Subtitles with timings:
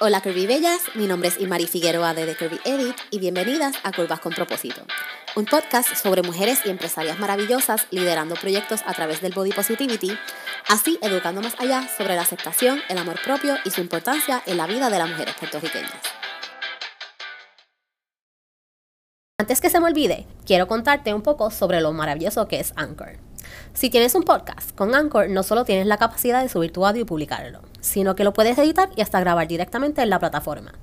[0.00, 3.90] Hola Curvy Bellas, mi nombre es Imari Figueroa de The Curvy Edit y bienvenidas a
[3.90, 4.82] Curvas con Propósito,
[5.34, 10.16] un podcast sobre mujeres y empresarias maravillosas liderando proyectos a través del body positivity,
[10.68, 14.68] así educando más allá sobre la aceptación, el amor propio y su importancia en la
[14.68, 15.90] vida de las mujeres puertorriqueñas.
[19.40, 23.18] Antes que se me olvide, quiero contarte un poco sobre lo maravilloso que es Anchor.
[23.74, 27.02] Si tienes un podcast, con Anchor no solo tienes la capacidad de subir tu audio
[27.02, 30.74] y publicarlo, sino que lo puedes editar y hasta grabar directamente en la plataforma.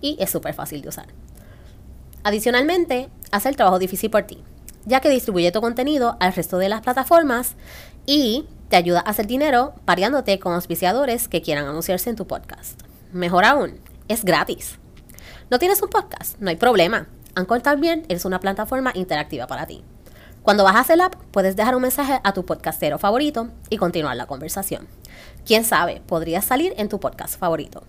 [0.00, 1.06] Y es súper fácil de usar.
[2.24, 4.42] Adicionalmente, hace el trabajo difícil por ti,
[4.84, 7.54] ya que distribuye tu contenido al resto de las plataformas
[8.06, 12.80] y te ayuda a hacer dinero pareándote con auspiciadores que quieran anunciarse en tu podcast.
[13.12, 14.78] Mejor aún, es gratis.
[15.50, 16.38] ¿No tienes un podcast?
[16.40, 17.08] No hay problema.
[17.34, 19.82] Anchor también es una plataforma interactiva para ti.
[20.42, 24.26] Cuando bajas el app, puedes dejar un mensaje a tu podcastero favorito y continuar la
[24.26, 24.88] conversación.
[25.48, 27.82] Quién sabe, podrías salir en tu podcast favorito.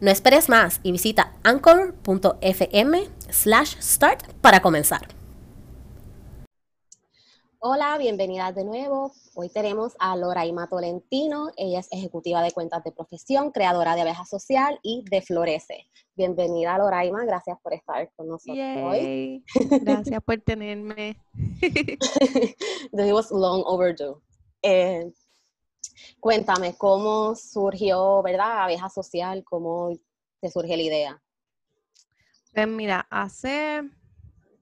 [0.00, 5.02] No esperes más y visita anchor.fm slash start para comenzar.
[7.60, 9.12] Hola, bienvenidas de nuevo.
[9.36, 11.52] Hoy tenemos a Loraima Tolentino.
[11.56, 15.86] Ella es ejecutiva de cuentas de profesión, creadora de Abeja Social y de Florece.
[16.16, 17.24] Bienvenida, Loraima.
[17.24, 19.44] Gracias por estar con nosotros hoy.
[19.82, 21.16] Gracias por tenerme.
[21.60, 24.20] This was long overdue.
[24.62, 25.12] Eh,
[26.20, 29.44] cuéntame, ¿cómo surgió, verdad, Abeja Social?
[29.44, 29.96] ¿Cómo
[30.40, 31.22] te surge la idea?
[32.52, 33.82] Pues mira, hace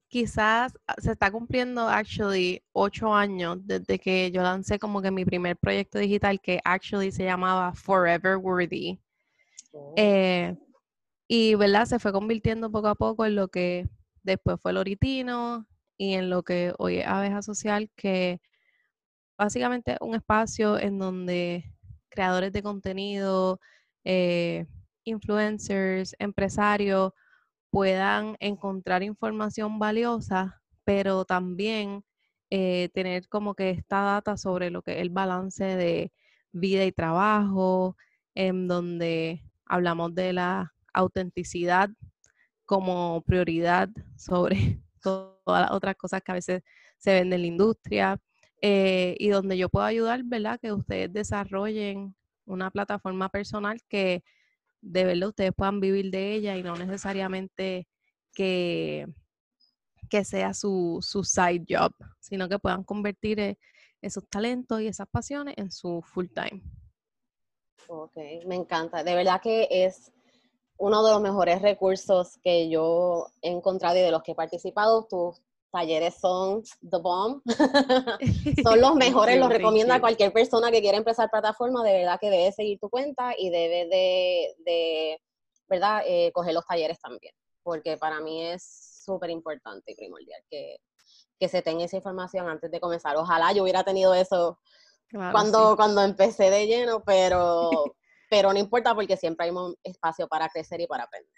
[0.08, 5.24] quizás ah, se está cumpliendo actually ocho años desde que yo lancé como que mi
[5.24, 8.98] primer proyecto digital que actually se llamaba Forever Worthy.
[9.72, 9.94] Oh.
[9.96, 10.56] Eh,
[11.28, 13.86] y verdad, se fue convirtiendo poco a poco en lo que
[14.22, 15.66] después fue Loritino
[15.98, 18.40] y en lo que hoy es Abeja Social, que
[19.38, 21.72] básicamente un espacio en donde
[22.10, 23.60] creadores de contenido,
[24.04, 24.66] eh,
[25.04, 27.12] influencers, empresarios,
[27.70, 32.04] puedan encontrar información valiosa, pero también
[32.50, 36.12] eh, tener como que esta data sobre lo que es el balance de
[36.52, 37.96] vida y trabajo,
[38.34, 41.90] en donde hablamos de la autenticidad
[42.64, 46.62] como prioridad sobre todas las otras cosas que a veces
[46.98, 48.20] se ven en la industria
[48.60, 50.58] eh, y donde yo puedo ayudar, ¿verdad?
[50.60, 52.14] Que ustedes desarrollen
[52.44, 54.24] una plataforma personal que
[54.80, 57.86] de verdad ustedes puedan vivir de ella y no necesariamente
[58.32, 59.06] que,
[60.08, 63.58] que sea su, su side job, sino que puedan convertir eh,
[64.00, 66.62] esos talentos y esas pasiones en su full time.
[67.88, 69.02] Ok, me encanta.
[69.02, 70.12] De verdad que es
[70.78, 75.06] uno de los mejores recursos que yo he encontrado y de los que he participado.
[75.06, 77.42] Tus talleres son the bomb.
[78.64, 81.82] son los mejores, los recomiendo a cualquier persona que quiera empezar plataforma.
[81.82, 83.86] De verdad que debe seguir tu cuenta y debe
[84.64, 85.20] de,
[85.68, 86.02] ¿verdad?
[86.06, 87.34] Eh, coger los talleres también.
[87.62, 90.78] Porque para mí es súper importante y primordial que,
[91.38, 93.16] que se tenga esa información antes de comenzar.
[93.16, 94.58] Ojalá yo hubiera tenido eso
[95.10, 97.70] cuando, cuando empecé de lleno, pero
[98.28, 101.32] pero no importa porque siempre hay un espacio para crecer y para aprender.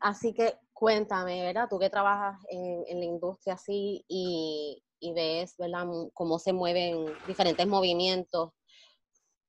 [0.00, 1.68] Así que cuéntame, ¿verdad?
[1.68, 4.82] Tú que trabajas en, la industria así y,
[5.14, 5.86] ves, ¿verdad?
[6.12, 8.50] Cómo se mueven diferentes movimientos.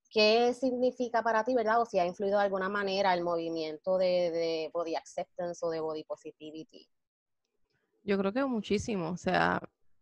[0.09, 1.81] ¿Qué significa para ti, verdad?
[1.81, 6.03] O si ha influido de alguna manera el movimiento de, body acceptance o de body
[6.03, 6.88] positivity.
[8.03, 9.09] Yo creo que muchísimo.
[9.09, 9.59] O sea,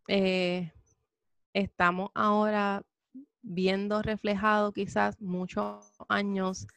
[0.09, 0.73] eh,
[1.53, 2.83] estamos ahora
[3.41, 6.67] viendo reflejado quizás muchos años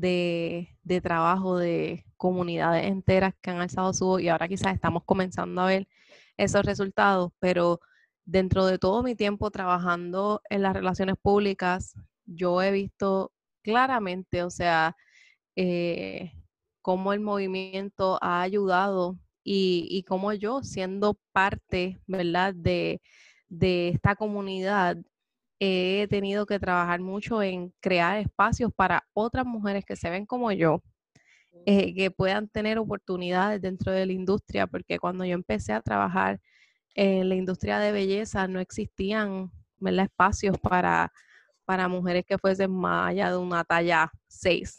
[0.00, 5.60] de, trabajo de comunidades enteras que han alzado su voz y ahora quizás estamos comenzando
[5.62, 5.88] a ver
[6.36, 7.80] esos resultados, pero
[8.24, 11.94] dentro de todo mi tiempo trabajando en las relaciones públicas,
[12.26, 13.32] yo he visto
[13.62, 14.96] claramente, o sea,
[15.56, 16.32] eh,
[16.82, 23.00] cómo el movimiento ha ayudado y, y cómo yo, siendo parte, ¿verdad?, de,
[23.48, 24.98] de esta comunidad,
[25.60, 30.52] he tenido que trabajar mucho en crear espacios para otras mujeres que se ven como
[30.52, 30.82] yo,
[31.66, 36.40] eh, que puedan tener oportunidades dentro de la industria, porque cuando yo empecé a trabajar
[36.94, 39.50] en la industria de belleza no existían
[39.80, 41.12] espacios para,
[41.64, 44.76] para mujeres que fuesen más allá de una talla 6.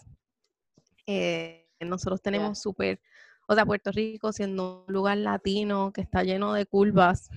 [1.08, 3.00] Eh, nosotros tenemos súper,
[3.48, 7.30] o sea, Puerto Rico siendo un lugar latino que está lleno de curvas,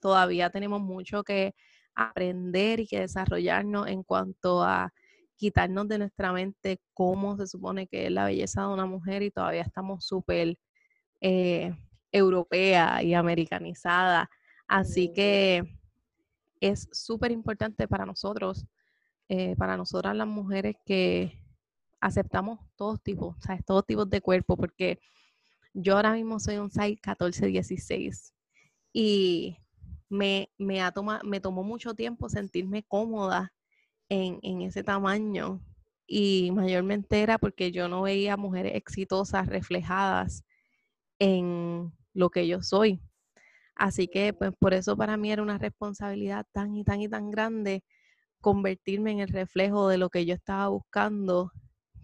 [0.00, 1.54] todavía tenemos mucho que
[1.94, 4.92] aprender y que desarrollarnos en cuanto a
[5.36, 9.30] quitarnos de nuestra mente cómo se supone que es la belleza de una mujer y
[9.30, 10.56] todavía estamos súper
[11.20, 11.74] eh,
[12.12, 14.30] europea y americanizada.
[14.66, 15.64] Así que
[16.60, 18.66] es súper importante para nosotros,
[19.28, 21.38] eh, para nosotras las mujeres, que
[22.00, 23.64] aceptamos todos tipos, ¿sabes?
[23.64, 25.00] Todos tipos de cuerpo, porque
[25.72, 28.32] yo ahora mismo soy un size 14-16
[28.92, 29.58] y
[30.14, 30.92] me, me, ha
[31.24, 33.52] me tomó mucho tiempo sentirme cómoda
[34.08, 35.60] en, en ese tamaño
[36.06, 40.44] y mayormente era porque yo no veía mujeres exitosas reflejadas
[41.18, 43.00] en lo que yo soy.
[43.74, 47.30] Así que pues por eso para mí era una responsabilidad tan y tan y tan
[47.30, 47.84] grande
[48.40, 51.50] convertirme en el reflejo de lo que yo estaba buscando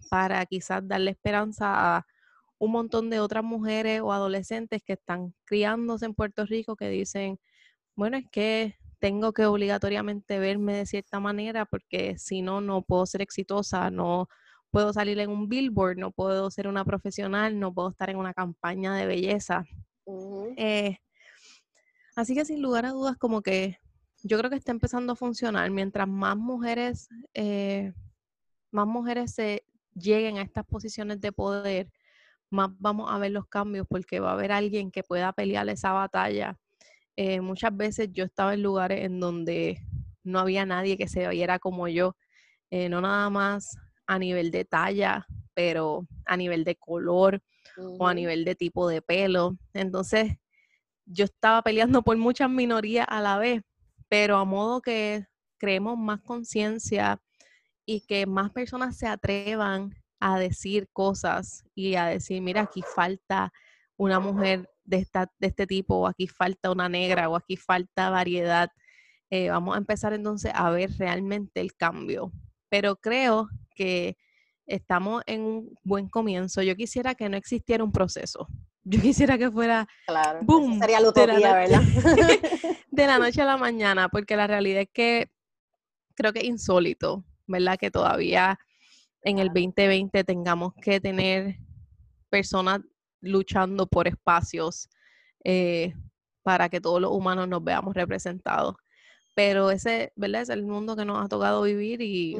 [0.09, 2.05] para quizás darle esperanza a
[2.59, 7.39] un montón de otras mujeres o adolescentes que están criándose en Puerto Rico que dicen,
[7.95, 13.05] bueno, es que tengo que obligatoriamente verme de cierta manera porque si no, no puedo
[13.05, 14.29] ser exitosa, no
[14.69, 18.33] puedo salir en un billboard, no puedo ser una profesional, no puedo estar en una
[18.33, 19.65] campaña de belleza.
[20.55, 20.97] Eh,
[22.15, 23.77] así que sin lugar a dudas, como que
[24.23, 25.69] yo creo que está empezando a funcionar.
[25.71, 27.93] Mientras más mujeres, eh,
[28.71, 31.91] más mujeres se lleguen a estas posiciones de poder,
[32.49, 35.91] más vamos a ver los cambios porque va a haber alguien que pueda pelear esa
[35.91, 36.57] batalla.
[37.15, 39.79] Eh, muchas veces yo estaba en lugares en donde
[40.23, 42.15] no había nadie que se viera como yo,
[42.69, 43.77] eh, no nada más
[44.07, 47.41] a nivel de talla, pero a nivel de color
[47.77, 49.57] o a nivel de tipo de pelo.
[49.73, 50.37] Entonces,
[51.05, 53.61] yo estaba peleando por muchas minorías a la vez,
[54.07, 55.25] pero a modo que
[55.57, 57.21] creemos más conciencia
[57.85, 63.51] y que más personas se atrevan a decir cosas y a decir, mira, aquí falta
[63.97, 68.09] una mujer de, esta, de este tipo, o aquí falta una negra, o aquí falta
[68.09, 68.69] variedad.
[69.29, 72.31] Eh, vamos a empezar entonces a ver realmente el cambio.
[72.69, 74.17] Pero creo que
[74.65, 76.61] estamos en un buen comienzo.
[76.61, 78.47] Yo quisiera que no existiera un proceso.
[78.83, 81.81] Yo quisiera que fuera claro, boom, sería la utopía, ¿verdad?
[82.91, 85.31] de la noche a la mañana, porque la realidad es que
[86.15, 87.77] creo que es insólito, ¿verdad?
[87.77, 88.57] Que todavía
[89.21, 91.57] en el 2020 tengamos que tener
[92.29, 92.81] personas
[93.21, 94.89] luchando por espacios
[95.43, 95.93] eh,
[96.43, 98.75] para que todos los humanos nos veamos representados.
[99.35, 100.41] Pero ese, ¿verdad?
[100.41, 102.35] Es el mundo que nos ha tocado vivir y,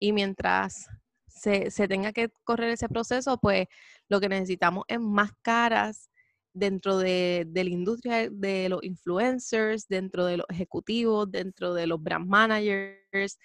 [0.00, 0.88] y mientras
[1.28, 3.68] se, se, tenga que correr ese proceso, pues
[4.08, 6.10] lo que necesitamos es más caras
[6.52, 12.02] dentro de, de, la industria de los influencers, dentro de los ejecutivos, dentro de los
[12.02, 13.38] brand managers,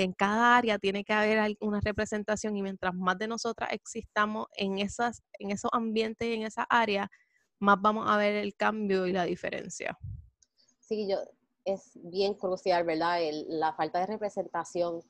[0.00, 4.78] en cada área tiene que haber una representación y mientras más de nosotras existamos en,
[4.78, 7.10] esas, en esos ambientes y en esa área,
[7.58, 9.98] más vamos a ver el cambio y la diferencia.
[10.80, 11.18] Sí, yo,
[11.66, 13.18] es bien crucial, ¿verdad?
[13.48, 15.02] la falta de representación,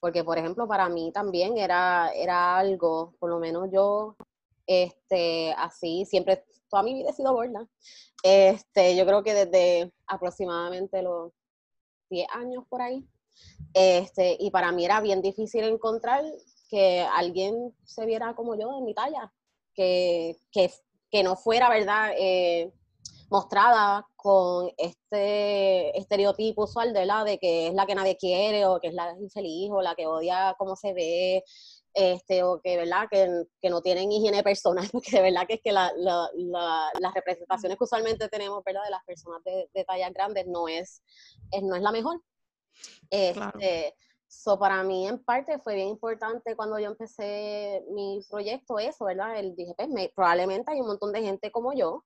[0.00, 4.16] porque por ejemplo para mí también era, era algo, por lo menos yo,
[4.66, 7.66] este, así, siempre, toda mi vida he sido gorda.
[8.22, 11.32] Este, yo creo que desde aproximadamente los
[12.10, 13.08] 10 años por ahí,
[13.74, 16.24] este, y para mí era bien difícil encontrar
[16.68, 19.32] que alguien se viera como yo en mi talla,
[19.74, 20.70] que, que,
[21.10, 22.12] que no fuera, ¿verdad?
[22.18, 22.72] Eh,
[23.28, 28.80] mostrada con este estereotipo usual de la de que es la que nadie quiere o
[28.80, 31.44] que es la infeliz o la que odia cómo se ve
[31.92, 35.60] este o que verdad que, que no tienen higiene personal porque de verdad que es
[35.62, 36.28] que la, la,
[37.00, 41.02] las representaciones que usualmente tenemos de las personas de, de tallas grandes no es,
[41.50, 42.20] es, no es la mejor
[43.10, 43.94] este,
[44.28, 49.38] So, para mí, en parte, fue bien importante cuando yo empecé mi proyecto, eso, ¿verdad?
[49.38, 52.04] El dije, pues, probablemente hay un montón de gente como yo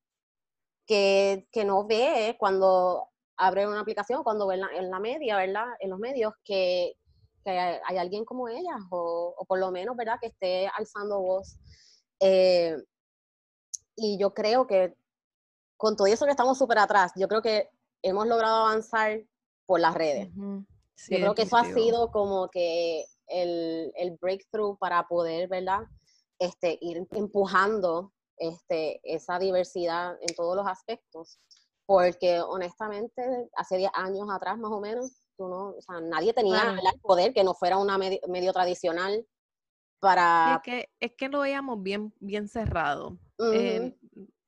[0.87, 5.66] que, que no ve cuando abre una aplicación, cuando ve en la, media, ¿verdad?
[5.80, 6.94] En los medios, que,
[7.42, 10.18] que hay, alguien como ella, o, o, por lo menos, ¿verdad?
[10.21, 11.56] Que esté alzando voz.
[12.21, 12.76] Eh,
[13.97, 14.94] y yo creo que
[15.78, 17.71] con todo eso que estamos súper atrás, yo creo que
[18.02, 19.23] hemos logrado avanzar
[19.64, 20.28] por las redes.
[21.09, 25.80] Yo creo que eso ha sido como que el, el, breakthrough para poder, ¿verdad?
[26.38, 31.38] Este, ir empujando este, esa diversidad en todos los aspectos.
[31.87, 36.71] Porque honestamente, hace 10 años atrás más o menos, tú no, o sea, nadie tenía
[36.71, 39.26] el poder que no fuera una medio, tradicional
[39.99, 40.57] para...
[40.57, 43.19] es, que, es que lo veíamos bien, bien cerrado.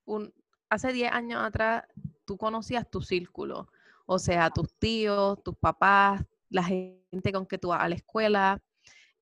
[0.04, 0.32] un,
[0.70, 1.84] hace 10 años atrás,
[2.24, 3.68] tú conocías tu círculo,
[4.06, 8.62] o sea, tus tíos, tus papás, la gente con que tú vas a la escuela.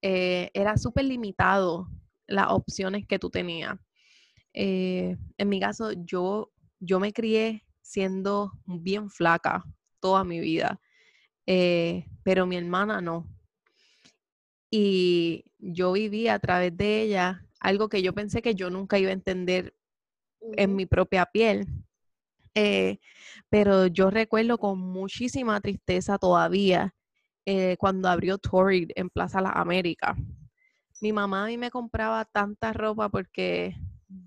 [0.03, 1.89] Eh, era súper limitado
[2.27, 3.79] las opciones que tú tenías.
[4.53, 9.65] Eh, en mi caso, yo, yo me crié siendo bien flaca
[10.01, 10.81] toda mi vida,
[11.47, 13.27] eh, pero mi hermana no.
[14.71, 19.11] Y yo viví a través de ella algo que yo pensé que yo nunca iba
[19.11, 19.75] a entender
[20.57, 21.67] en mi propia piel.
[23.49, 26.95] pero yo recuerdo con muchísima tristeza todavía
[27.52, 30.16] eh, cuando abrió Torrid en Plaza Las Américas.
[31.00, 33.75] mi mamá a mí me compraba tanta ropa porque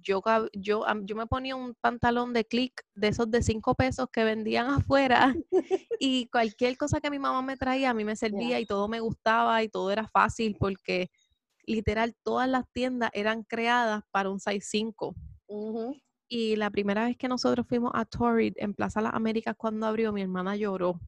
[0.01, 4.25] yo, yo, yo me ponía un pantalón de click de esos de cinco pesos que
[4.25, 5.33] vendían afuera
[6.01, 8.99] y cualquier cosa que mi mamá me traía a mí me servía y todo me
[8.99, 11.09] gustaba y todo era fácil porque
[11.65, 15.15] literal todas las tiendas eran creadas para un size 5.
[16.27, 20.11] Y la primera vez que nosotros fuimos a Torrid en Plaza Las Américas cuando abrió,
[20.11, 20.99] mi hermana lloró.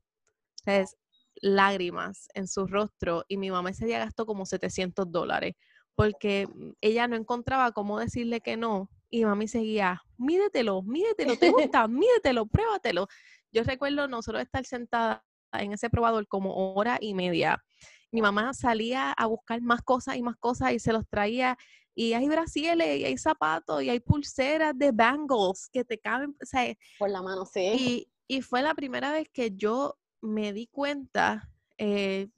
[0.65, 0.95] Entonces,
[1.41, 5.55] lágrimas en su rostro y mi mamá ese día gastó como 700 dólares
[5.95, 6.47] porque
[6.81, 11.49] ella no encontraba cómo decirle que no y mami seguía, mídetelo, mídetelo, te
[11.79, 13.07] gusta, mídetelo, pruébatelo.
[13.51, 15.23] Yo recuerdo nosotros estar sentada
[15.53, 17.63] en ese probador como hora y media.
[18.11, 21.57] Mi mamá salía a buscar más cosas y más cosas y se los traía
[21.95, 26.45] y hay brasiles, y hay zapatos, y hay pulseras de bangles que te caben, o
[26.45, 28.05] sea, por la mano, sí.
[28.27, 32.29] Y, fue la primera vez que yo me di cuenta, eh,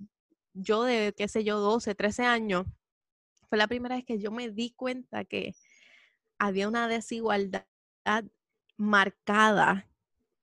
[0.54, 2.66] yo de, qué sé yo, 12, 13 años,
[3.50, 5.54] fue la primera vez que yo me di cuenta que
[6.38, 7.66] había una desigualdad
[8.78, 9.90] marcada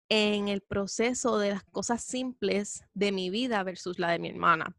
[0.08, 4.76] en el proceso de las cosas simples de mi vida versus la de mi hermana,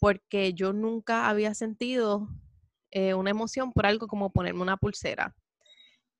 [0.00, 2.28] porque yo nunca había sentido
[2.90, 5.34] eh, una emoción por algo como ponerme una pulsera.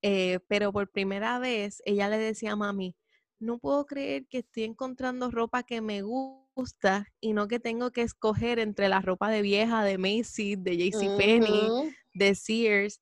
[0.02, 2.94] Eh, pero por primera vez ella le decía a mami,
[3.40, 8.02] no puedo creer que estoy encontrando ropa que me gusta y no que tengo que
[8.02, 13.00] escoger entre la ropa de vieja de Macy's, de JCPenney, de Sears.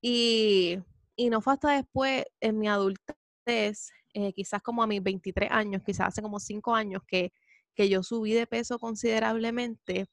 [0.00, 0.78] Y,
[1.16, 5.82] y, no fue hasta después, en mi adultez, eh, quizás como a mis 23 años,
[5.84, 7.32] quizás hace como 5 años, que,
[7.74, 10.06] que yo subí de peso considerablemente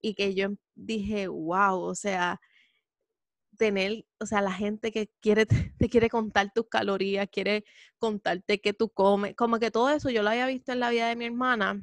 [0.00, 2.40] y que yo dije, wow, o sea,
[3.56, 7.64] tener, o sea, la gente que quiere, te quiere contar tus calorías, quiere
[7.98, 11.08] contarte qué tú comes, como que todo eso yo lo había visto en la vida
[11.08, 11.82] de mi hermana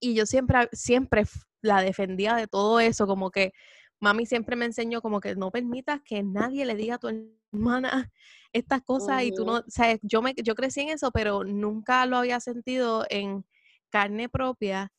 [0.00, 1.24] y yo siempre, siempre
[1.62, 3.52] la defendía de todo eso, como que
[4.00, 8.10] mami siempre me enseñó como que no permitas que nadie le diga a tu hermana
[8.52, 12.06] estas cosas y tú no, o sea, yo, me, yo crecí en eso, pero nunca
[12.06, 13.44] lo había sentido en
[13.90, 14.92] carne propia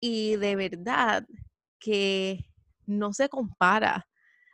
[0.00, 1.26] y de verdad
[1.78, 2.44] que
[2.86, 4.09] no se compara.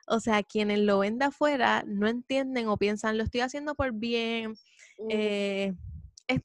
[0.07, 3.93] O sea, quienes lo ven de afuera no entienden o piensan, lo estoy haciendo por
[3.93, 4.55] bien,
[5.11, 5.75] eh,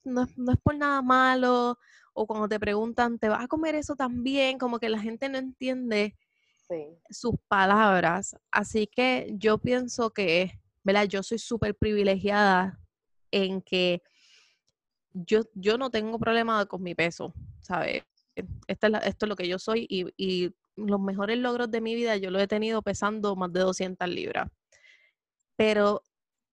[0.03, 1.77] no, es por nada malo,
[2.13, 4.57] o cuando te preguntan, ¿te vas a comer eso también?
[4.57, 6.15] Como que la gente no entiende
[7.09, 8.35] sus palabras.
[8.51, 11.05] Así que yo pienso que, ¿verdad?
[11.05, 12.79] Yo soy súper privilegiada
[13.31, 14.01] en que
[15.13, 18.03] yo, yo no tengo problema con mi peso, ¿sabes?
[18.67, 20.55] Esto es, esto es lo que yo soy y, y
[20.87, 24.49] los mejores logros de mi vida yo lo he tenido pesando más de 200 libras.
[25.55, 26.03] Pero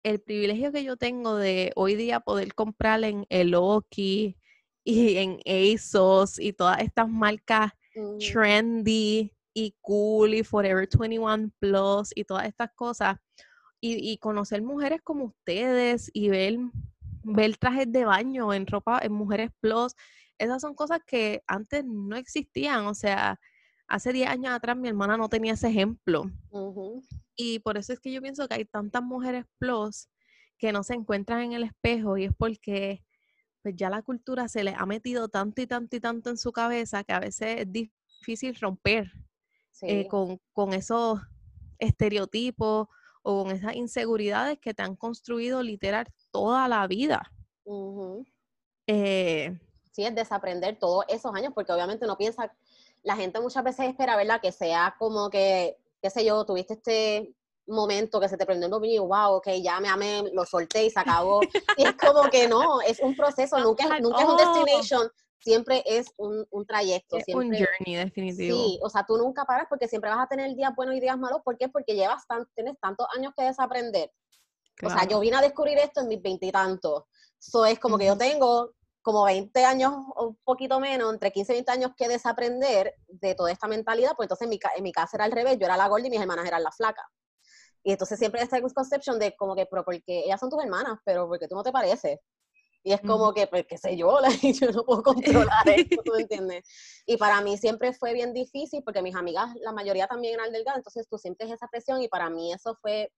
[0.02, 4.36] el privilegio que yo tengo de hoy día poder comprar en Eloki
[4.84, 8.18] y en ASOS y todas estas marcas mm.
[8.18, 13.16] trendy y cool y Forever 21 Plus y todas estas cosas
[13.80, 16.56] y, y, conocer mujeres como ustedes y ver,
[17.22, 19.94] ver trajes de baño en ropa en mujeres plus,
[20.38, 23.38] esas son cosas que antes no existían, o sea,
[23.88, 26.30] hace 10 años atrás mi hermana no tenía ese ejemplo.
[27.34, 30.08] Y por eso es que yo pienso que hay tantas mujeres plus
[30.58, 33.04] que no se encuentran en el espejo y es porque
[33.62, 36.52] pues ya la cultura se les ha metido tanto y tanto y tanto en su
[36.52, 39.10] cabeza que a veces es difícil romper
[39.82, 41.20] eh, con, esos
[41.78, 42.88] estereotipos
[43.22, 47.30] o con esas inseguridades que te han construido literal toda la vida.
[48.86, 49.56] Eh,
[49.92, 52.52] sí, es desaprender todos esos años porque obviamente uno piensa
[53.02, 54.40] la gente muchas veces espera, ¿verdad?
[54.40, 57.34] Que sea como que, qué sé yo, tuviste este
[57.66, 60.90] momento que se te prendió el dominio, wow, ok, ya me amé, lo solté y
[60.90, 61.40] se acabó.
[61.76, 65.82] y es como que no, es un proceso, nunca, es, nunca es un destination, siempre
[65.86, 67.18] es un, un trayecto.
[67.20, 68.56] siempre, un journey, definitivo.
[68.56, 71.18] Sí, o sea, tú nunca paras porque siempre vas a tener días buenos y días
[71.18, 71.40] malos.
[71.44, 71.68] ¿Por qué?
[71.68, 74.10] Porque llevas tan, tienes tantos años que desaprender.
[74.82, 77.04] O sea, yo vine a descubrir esto en mis veintitantos.
[77.40, 78.72] Eso es como que yo tengo
[79.08, 83.34] como 20 años o un poquito menos, entre 15 y 20 años que desaprender de
[83.34, 85.78] toda esta mentalidad, pues entonces en mi, en mi casa era al revés, yo era
[85.78, 87.06] la gorda y mis hermanas eran las flacas.
[87.82, 91.26] Y entonces siempre esta concepción de como que, pero porque ellas son tus hermanas, pero
[91.26, 92.18] porque tú no te pareces.
[92.82, 96.20] Y es como que, pues, qué sé yo, yo no puedo controlar esto, ¿tú me
[96.20, 96.66] entiendes?
[97.06, 100.80] Y para mí siempre fue bien difícil, porque mis amigas, la mayoría también eran delgadas,
[100.80, 103.10] entonces tú sientes esa presión y para mí eso fue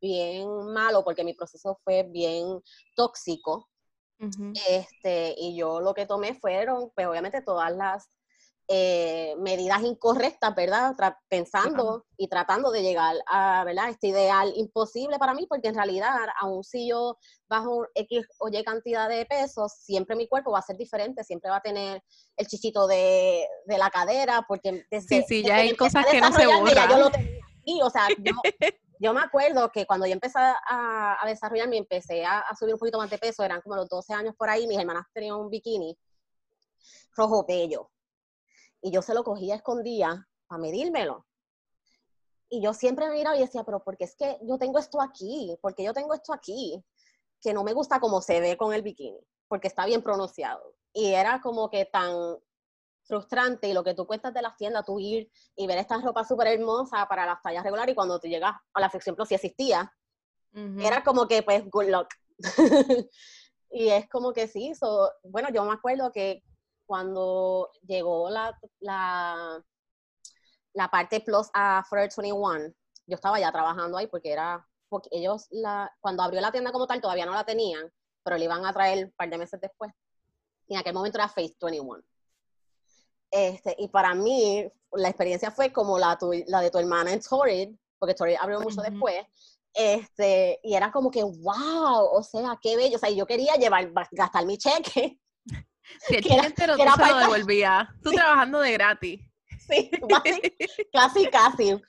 [0.00, 2.62] bien malo, porque mi proceso fue bien
[2.96, 3.68] tóxico,
[4.68, 8.10] este, y yo lo que tomé fueron, pues obviamente todas las
[8.72, 10.94] eh, medidas incorrectas, ¿verdad?
[11.28, 13.88] pensando y tratando de llegar a, ¿verdad?
[13.88, 18.62] Este ideal imposible para mí, porque en realidad, aun si yo bajo X o Y
[18.62, 22.00] cantidad de pesos, siempre mi cuerpo va a ser diferente, siempre va a tener
[22.36, 25.08] el chichito de, la cadera, porque desde...
[25.08, 26.90] Sí, sí, ya hay cosas que no se borran.
[26.90, 27.40] yo lo tenía
[27.82, 28.32] o sea, yo,
[29.14, 33.08] me acuerdo que cuando yo empecé a, a desarrollarme, empecé a, subir un poquito más
[33.08, 35.96] de peso, eran como los 12 años por ahí, mis hermanas tenían un bikini
[37.16, 37.90] rojo bello,
[38.82, 41.26] y yo se lo cogía escondía para medírmelo.
[42.50, 45.56] Y yo siempre me miraba y decía, pero porque es que yo tengo esto aquí,
[45.62, 46.84] porque yo tengo esto aquí,
[47.40, 50.74] que no me gusta como se ve con el bikini, porque está bien pronunciado.
[50.92, 52.36] Y era como que tan
[53.10, 56.24] frustrante y lo que tú cuentas de las tiendas, tú ir y ver esta ropa
[56.24, 59.34] súper hermosa para las tallas regulares y cuando tú llegas a la sección Plus si
[59.34, 59.92] existía,
[60.78, 62.08] era como que pues good luck.
[63.70, 64.72] y es como que sí,
[65.24, 66.42] bueno, yo me acuerdo que
[66.86, 69.62] cuando llegó la, la,
[70.72, 72.72] la parte Plus a Forever 21,
[73.06, 76.86] yo estaba ya trabajando ahí porque era, porque ellos, la, cuando abrió la tienda como
[76.86, 79.92] tal, todavía no la tenían, pero le iban a traer un par de meses después.
[80.66, 82.02] Y en aquel momento era Face 21.
[83.30, 87.70] Este, y para mí, la experiencia fue como la, la de tu hermana en Torrid,
[87.98, 89.24] porque Torrid abrió mucho después,
[89.74, 93.92] este, y era como que, wow, o sea, qué bello, o sea, yo quería llevar,
[94.12, 95.18] gastar mi cheque.
[96.06, 97.92] Sí, el tú se lo devolvía.
[98.00, 99.20] Tú trabajando de gratis.
[99.58, 100.40] Sí, casi,
[100.92, 101.82] casi, casi,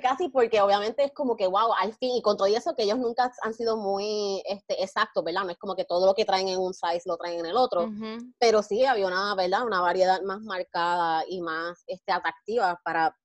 [0.00, 2.98] casi, porque obviamente es como que, wow, al fin, y con todo eso que ellos
[2.98, 5.44] nunca han sido muy este, exactos, ¿verdad?
[5.44, 7.56] No es como que todo lo que traen en un size lo traen en el
[7.56, 7.90] otro,
[8.38, 9.64] pero sí había una, ¿verdad?
[9.64, 13.16] Una variedad más marcada y más este, atractiva para,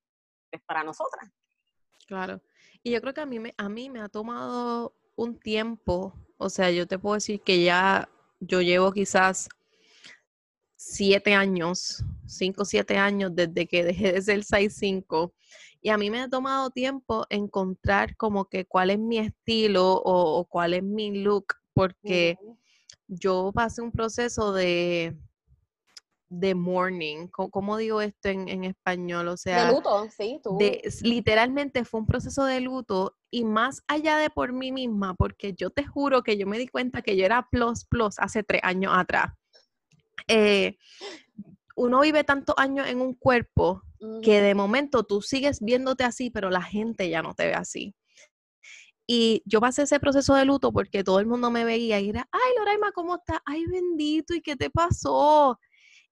[0.51, 1.29] pues, para nosotras.
[2.07, 2.41] Claro.
[2.83, 6.50] Y yo creo que a mí, me, a mí me ha tomado un tiempo, o
[6.50, 9.50] sea, yo te puedo decir que ya yo llevo quizás
[10.75, 15.31] siete años, cinco, siete años desde que dejé de ser 6'5".
[15.85, 20.45] Y a mí me ha tomado tiempo encontrar como que cuál es mi estilo o,
[20.45, 22.37] cuál es mi look, porque
[23.09, 25.13] yo pasé un proceso de,
[26.29, 27.27] de mourning.
[27.27, 29.27] ¿Cómo, digo esto en, español?
[29.27, 30.57] O sea, de luto, sí, tú.
[31.01, 35.69] literalmente fue un proceso de luto y más allá de por mí misma, porque yo
[35.69, 38.93] te juro que yo me di cuenta que yo era plus plus hace tres años
[38.95, 39.34] atrás.
[40.29, 40.77] Eh,
[41.75, 43.81] uno vive tantos años en un cuerpo
[44.21, 47.95] que de momento tú sigues viéndote así, pero la gente ya no te ve así.
[49.05, 52.27] Y yo pasé ese proceso de luto porque todo el mundo me veía y era,
[52.31, 53.39] ay, Loraima, ¿cómo estás?
[53.45, 55.59] Ay, bendito, ¿y qué te pasó?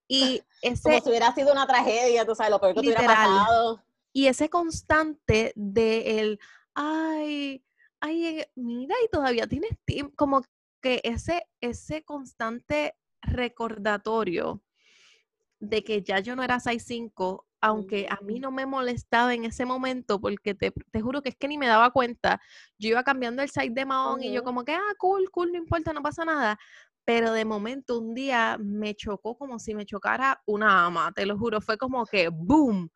[0.08, 0.84] Y ese...
[0.84, 3.82] Como si hubiera sido una tragedia, tú sabes, lo peor que te hubiera pasado.
[4.14, 6.40] Y ese constante de el,
[6.74, 7.64] ay,
[8.02, 10.42] ay, eh, mira, y todavía tienes tiempo, como
[10.82, 14.62] que ese, ese constante recordatorio
[15.60, 19.66] de que ya yo no era 6'5", aunque a mí no me molestaba en ese
[19.66, 22.42] momento, porque te, juro que es que ni me daba cuenta.
[22.80, 25.60] Yo iba cambiando el size de Mahón y yo como que, ah, cool, cool, no
[25.60, 26.58] importa, no pasa nada.
[27.06, 31.38] Pero de momento un día me chocó como si me chocara una ama, te lo
[31.38, 32.90] juro, fue como que, boom,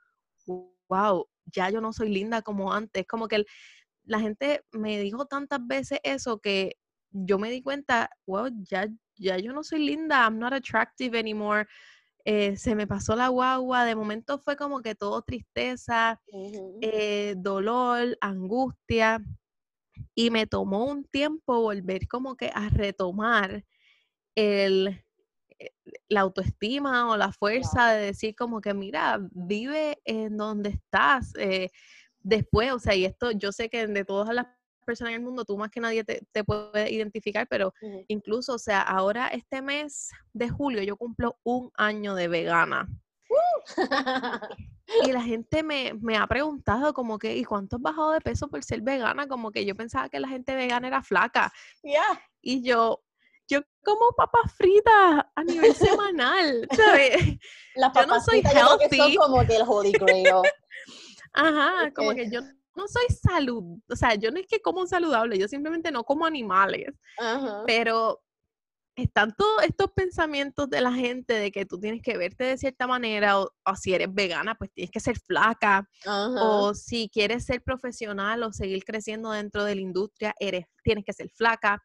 [0.89, 3.05] wow, ya yo no soy linda como antes.
[3.07, 3.45] Como que
[4.03, 6.77] la gente me dijo tantas veces eso que
[7.11, 11.65] yo me di cuenta, wow, ya ya yo no soy linda, I'm not attractive anymore.
[12.27, 16.19] Eh, se me pasó la guagua, de momento fue como que todo tristeza,
[16.81, 19.23] eh, dolor, angustia,
[20.15, 23.63] y me tomó un tiempo volver como que a retomar
[24.33, 25.03] el,
[25.59, 25.71] eh,
[26.09, 31.31] la autoestima o la fuerza de decir como que, mira, vive en donde estás.
[32.19, 34.47] después, o sea, y esto yo sé que de todas las
[34.85, 37.73] persona en el mundo, tú más que nadie te, te puede identificar, pero
[38.07, 42.87] incluso, o sea, ahora este mes de julio yo cumplo un año de vegana.
[45.05, 48.47] y la gente me, me, ha preguntado como que, ¿y cuánto has bajado de peso
[48.47, 49.27] por ser vegana?
[49.27, 51.51] Como que yo pensaba que la gente vegana era flaca.
[52.41, 53.03] Y yo,
[53.47, 57.37] yo como papas fritas a nivel semanal, ¿sabes?
[57.75, 58.97] Las yo no soy healthy.
[58.97, 60.27] son como que el holy grail.
[61.33, 62.41] Ajá, como que yo
[62.75, 66.25] no soy salud, o sea, yo no es que como saludable, yo simplemente no como
[66.25, 66.93] animales,
[67.65, 68.21] pero
[68.95, 72.87] están todos estos pensamientos de la gente de que tú tienes que verte de cierta
[72.87, 78.43] manera, o, si eres vegana, pues tienes que ser flaca, o si quieres ser profesional
[78.43, 81.83] o seguir creciendo dentro de la industria, eres, tienes que ser flaca.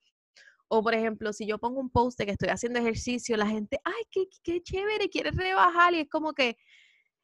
[0.68, 3.80] O, por ejemplo, si yo pongo un post de que estoy haciendo ejercicio, la gente,
[3.82, 6.56] ay, qué, qué chévere, quieres rebajar, y es como que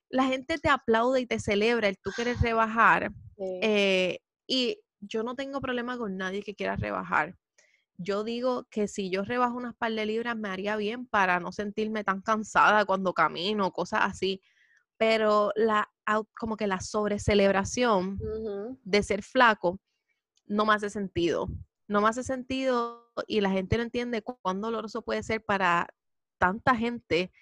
[0.08, 3.12] la gente te aplaude y te celebra el tú quieres rebajar,
[3.62, 7.36] eh, y yo no tengo problema con nadie que quiera rebajar.
[7.98, 11.50] Yo digo que si yo rebajo unas par de libras me haría bien para no
[11.52, 14.40] sentirme tan cansada cuando camino, cosas así.
[14.98, 15.88] pero la
[16.38, 18.18] como que la sobrecelebración
[18.84, 19.80] de ser flaco
[20.46, 21.48] no me hace sentido.
[21.88, 25.88] No me hace sentido y la gente no entiende cuán doloroso puede ser para
[26.38, 27.32] tanta gente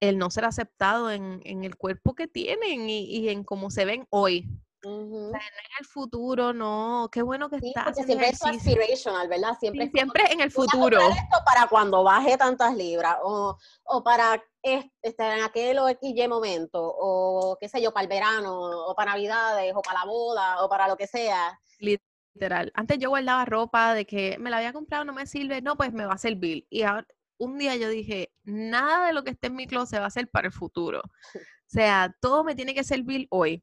[0.00, 4.48] el no ser aceptado en, el cuerpo que tienen y, en cómo se ven hoy.
[4.82, 5.32] en
[5.78, 7.84] el futuro, no, qué bueno que sí, estás.
[7.84, 9.56] Porque siempre es aspirational, ¿verdad?
[9.60, 10.98] Siempre, siempre en el futuro.
[10.98, 16.80] Esto para cuando baje tantas libras, o, o para estar en aquel o XY momento,
[16.82, 20.68] o qué sé yo, para el verano, o para Navidades, o para la boda, o
[20.68, 21.60] para lo que sea.
[21.78, 22.72] Literal.
[22.74, 25.92] Antes yo guardaba ropa de que me la había comprado, no me sirve, no, pues
[25.92, 26.66] me va a servir.
[26.70, 27.06] Y ahora,
[27.40, 30.28] un día yo dije, nada de lo que esté en mi closet va a ser
[30.28, 31.02] para el futuro.
[31.70, 33.62] O sea, todo me tiene que servir hoy.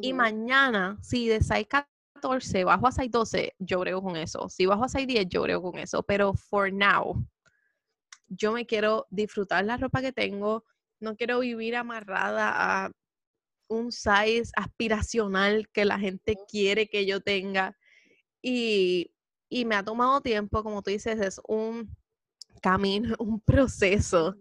[0.00, 4.48] Y mañana, si de 6.14 bajo a 6.12, yo brego con eso.
[4.48, 6.04] Si bajo a 6.10, yo brego con eso.
[6.04, 7.20] Pero for now,
[8.28, 10.62] yo me quiero disfrutar la ropa que tengo.
[11.00, 12.92] No quiero vivir amarrada a
[13.66, 17.76] un size aspiracional que la gente quiere que yo tenga.
[18.40, 19.10] Y,
[19.48, 21.97] y me ha tomado tiempo, como tú dices, es un
[22.60, 24.36] camino, un proceso.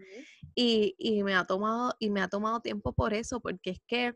[0.55, 4.13] y, y, me ha tomado, y me ha tomado tiempo por eso, porque es que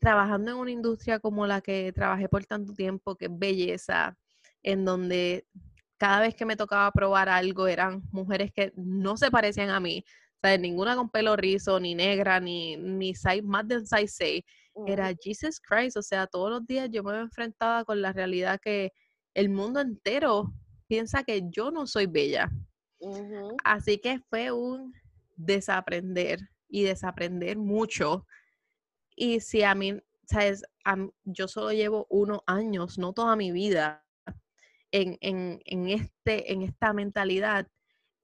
[0.00, 4.16] trabajando en una industria como la que trabajé por tanto tiempo, que es belleza,
[4.62, 5.46] en donde
[5.98, 10.04] cada vez que me tocaba probar algo eran mujeres que no se parecían a mí,
[10.06, 14.42] o sea, ninguna con pelo rizo, ni negra, ni, ni size, más de size 6.
[14.86, 18.92] Era Jesus Christ, o sea, todos los días yo me enfrentaba con la realidad que
[19.34, 20.52] el mundo entero
[20.86, 22.50] piensa que yo no soy bella.
[23.64, 24.94] Así que fue un
[25.36, 28.26] desaprender y desaprender mucho.
[29.14, 30.62] Y si a mí, sabes,
[31.24, 34.04] yo solo llevo unos años, no toda mi vida,
[34.90, 37.68] en, este, en esta mentalidad,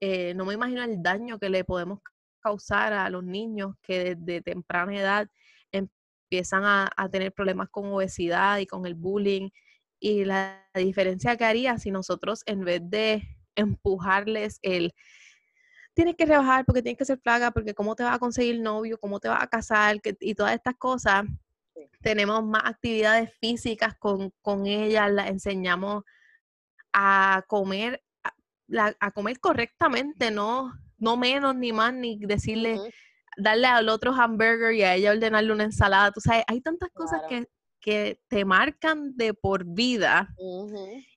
[0.00, 2.00] eh, no me imagino el daño que le podemos
[2.40, 5.30] causar a los niños que desde temprana edad
[5.70, 9.50] empiezan a, a tener problemas con obesidad y con el bullying.
[10.00, 13.22] Y la diferencia que haría si nosotros en vez de
[13.56, 14.94] empujarles el
[15.94, 18.98] tienes que rebajar porque tienes que ser plaga, porque cómo te vas a conseguir novio,
[18.98, 21.24] cómo te vas a casar y todas estas cosas.
[22.00, 26.04] Tenemos más actividades físicas con, con ellas, las enseñamos
[26.92, 28.02] a comer,
[29.00, 32.78] a, comer correctamente, no, no menos ni más, ni decirle,
[33.36, 36.10] darle al otro hamburger y a ella ordenarle una ensalada.
[36.10, 37.46] Tú sabes, hay tantas cosas que
[37.82, 40.34] que te marcan de por vida.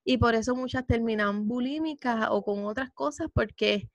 [0.03, 3.89] Y por eso muchas terminan bulímicas o con otras cosas, porque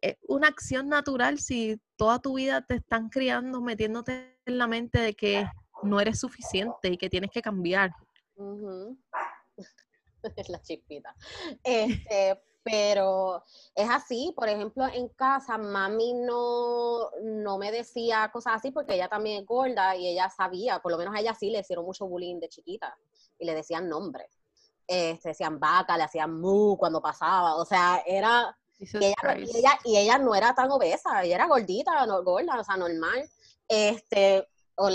[0.00, 5.00] es una acción natural si toda tu vida te están criando, metiéndote en la mente
[5.00, 5.46] de que
[5.82, 7.90] no eres suficiente y que tienes que cambiar.
[10.36, 11.14] es la chispita.
[11.64, 13.44] Este, pero
[13.76, 19.06] es así, por ejemplo, en casa mami no, no me decía cosas así porque ella
[19.06, 22.08] también es gorda y ella sabía, por lo menos a ella sí le hicieron mucho
[22.08, 22.92] bullying de chiquita
[23.38, 24.26] y le decían nombres.
[24.84, 28.58] Este, decían vaca, le hacían mu cuando pasaba, o sea, era...
[28.78, 32.76] Y ella, y ella, no era tan obesa, ella era gordita, no, gorda, o sea,
[32.76, 33.30] normal.
[33.68, 34.90] Este, o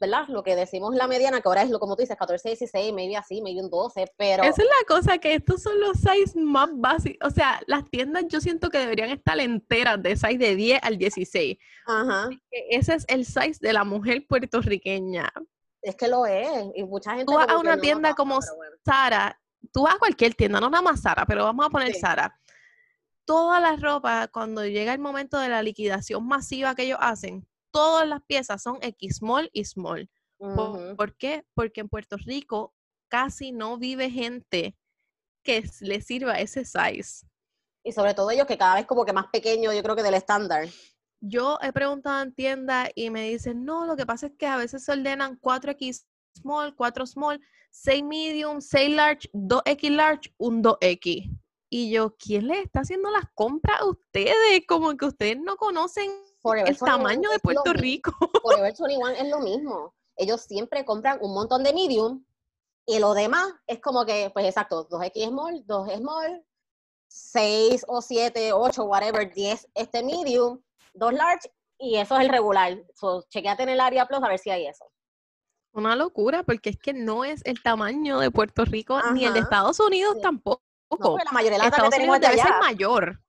[0.00, 0.28] ¿verdad?
[0.28, 3.16] Lo que decimos la mediana, que ahora es lo como tú dices, 14, 16, maybe
[3.16, 4.44] así, maybe un 12, pero...
[4.44, 8.24] Esa es la cosa, que estos son los size más básicos, o sea, las tiendas
[8.28, 11.58] yo siento que deberían estar enteras de size de 10 al 16.
[11.86, 12.28] Ajá.
[12.50, 15.32] Ese es el size de la mujer puertorriqueña.
[15.82, 17.26] Es que lo es, y mucha gente...
[17.26, 18.38] Tú vas a una tienda como
[18.84, 19.40] Sara,
[19.72, 22.36] tú vas a cualquier tienda, no nada más Sara, pero vamos a poner Sara.
[23.24, 28.06] Toda la ropa, cuando llega el momento de la liquidación masiva que ellos hacen, todas
[28.06, 30.10] las piezas son X small y small.
[30.38, 31.44] ¿Por, qué?
[31.54, 32.74] Porque en Puerto Rico
[33.08, 34.76] casi no vive gente
[35.42, 37.26] que le sirva ese size.
[37.84, 40.14] Y sobre todo ellos que cada vez como que más pequeño, yo creo que del
[40.14, 40.68] estándar.
[41.20, 44.56] Yo he preguntado en tienda y me dicen, no, lo que pasa es que a
[44.56, 51.38] veces se ordenan 4X small, 4 small, 6 medium, 6 large, 2X large, un 2X.
[51.68, 54.62] Y yo, ¿quién les está haciendo las compras a ustedes?
[54.66, 56.10] Como que ustedes no conocen
[56.66, 58.12] el tamaño de Puerto Rico.
[58.42, 59.94] Forever 21 es lo mismo.
[60.16, 62.24] Ellos siempre compran un montón de medium
[62.86, 66.44] y lo demás es como que, pues exacto, 2X small, 2 small,
[67.08, 70.60] 6 o 7, 8, whatever, 10 este medium,
[70.94, 72.82] 2 large y eso es el regular.
[72.94, 74.84] So, chequeate en el área plus a ver si hay eso.
[75.72, 79.40] Una locura, porque es que no es el tamaño de Puerto Rico ni el de
[79.40, 80.62] Estados Unidos tampoco.
[80.98, 83.20] No, la mayoría de Estados Unidos debe ser mayor.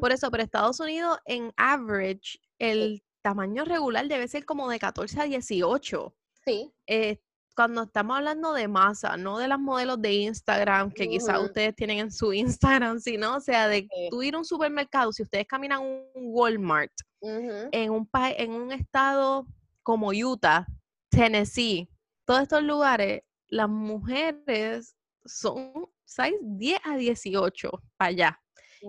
[0.00, 5.20] Por eso, pero Estados Unidos en average, el tamaño regular debe ser como de 14
[5.20, 6.14] a 18.
[6.44, 6.70] Sí.
[6.86, 7.18] Eh,
[7.54, 11.98] cuando estamos hablando de masa, no de las modelos de Instagram que quizás ustedes tienen
[11.98, 12.32] en su
[12.82, 16.92] Instagram, sino, o sea, de tú ir a un supermercado, si ustedes caminan un Walmart
[17.20, 19.46] en, un en un estado
[19.82, 20.66] como Utah,
[21.10, 21.88] Tennessee,
[22.26, 27.70] todos estos lugares, las mujeres son 6, 10 a 18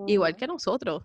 [0.08, 1.03] igual que nosotros,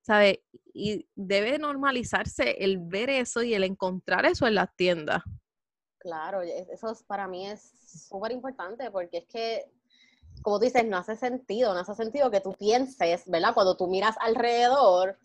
[0.00, 0.38] ¿sabes?
[0.72, 5.22] Y debe normalizarse el ver eso y el encontrar eso en las tiendas.
[5.98, 9.64] Claro, eso para mí es súper importante porque es que,
[10.42, 13.54] como tú dices, no hace sentido, no hace sentido que tú pienses, ¿verdad?
[13.54, 15.18] Cuando tú miras alrededor,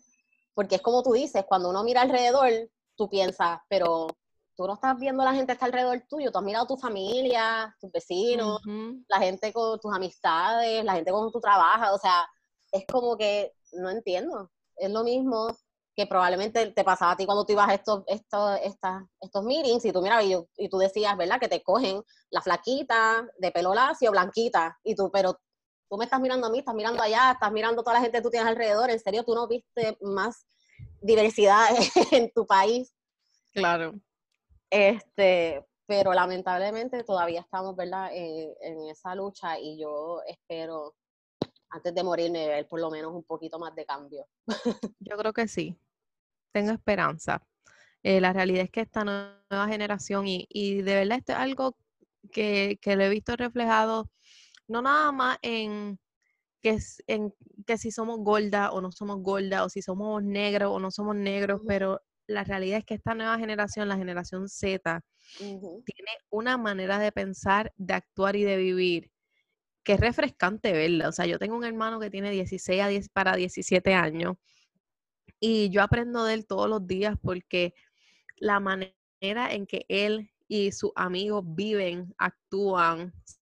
[0.54, 2.50] porque es como tú dices, cuando uno mira alrededor,
[2.96, 4.06] tú piensas, pero
[4.56, 7.74] tú no estás viendo la gente que está alrededor tuyo, tú has mirado tu familia,
[7.80, 8.60] tus vecinos,
[9.08, 12.28] la gente con tus amistades, la gente con tú trabajas, o sea,
[12.72, 14.50] es como que no entiendo.
[14.76, 15.54] Es lo mismo
[15.96, 18.60] que probablemente te pasaba a ti cuando tú ibas a estos, estos,
[19.20, 20.24] estos meetings y tú mirabas
[20.56, 21.40] y, tú decías, ¿verdad?
[21.40, 25.38] Que te cogen la flaquita, de pelo lacio, blanquita, y tú, pero
[25.88, 28.18] tú me estás mirando a mí, estás mirando allá, estás mirando a toda la gente
[28.18, 30.46] que tú tienes alrededor, en serio, tú no viste más
[31.00, 31.68] diversidad
[32.12, 32.94] en tu país.
[33.52, 33.92] Claro.
[34.70, 40.94] Este, pero lamentablemente todavía estamos, ¿verdad?, en, en esa lucha y yo espero
[41.70, 44.26] antes de morirme ver por lo menos un poquito más de cambio.
[45.00, 45.78] Yo creo que sí
[46.52, 47.42] tengo esperanza.
[48.02, 51.76] Eh, la realidad es que esta nueva generación, y, y de verdad esto es algo
[52.32, 54.10] que, que, lo he visto reflejado,
[54.68, 55.98] no nada más en
[56.62, 57.34] que, en
[57.66, 61.14] que si somos gorda o no somos gorda, o si somos negros o no somos
[61.16, 65.02] negros, pero la realidad es que esta nueva generación, la generación Z,
[65.38, 69.10] tiene una manera de pensar, de actuar y de vivir
[69.84, 71.08] que es refrescante verla.
[71.08, 74.36] O sea, yo tengo un hermano que tiene 16 a 10 para 17 años
[75.40, 77.74] y yo aprendo de él todos los días porque
[78.36, 83.14] la manera en que él y sus amigos viven, actúan,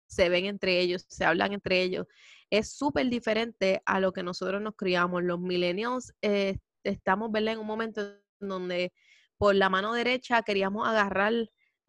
[0.06, 2.06] se ven entre ellos, se hablan entre ellos,
[2.50, 5.22] es súper diferente a lo que nosotros nos criamos.
[5.22, 7.54] Los millennials eh, estamos ¿verdad?
[7.54, 8.92] en un momento en donde
[9.38, 11.32] por la mano derecha queríamos agarrar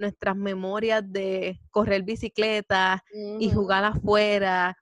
[0.02, 3.04] nuestras memorias de correr bicicleta
[3.40, 4.76] y jugar afuera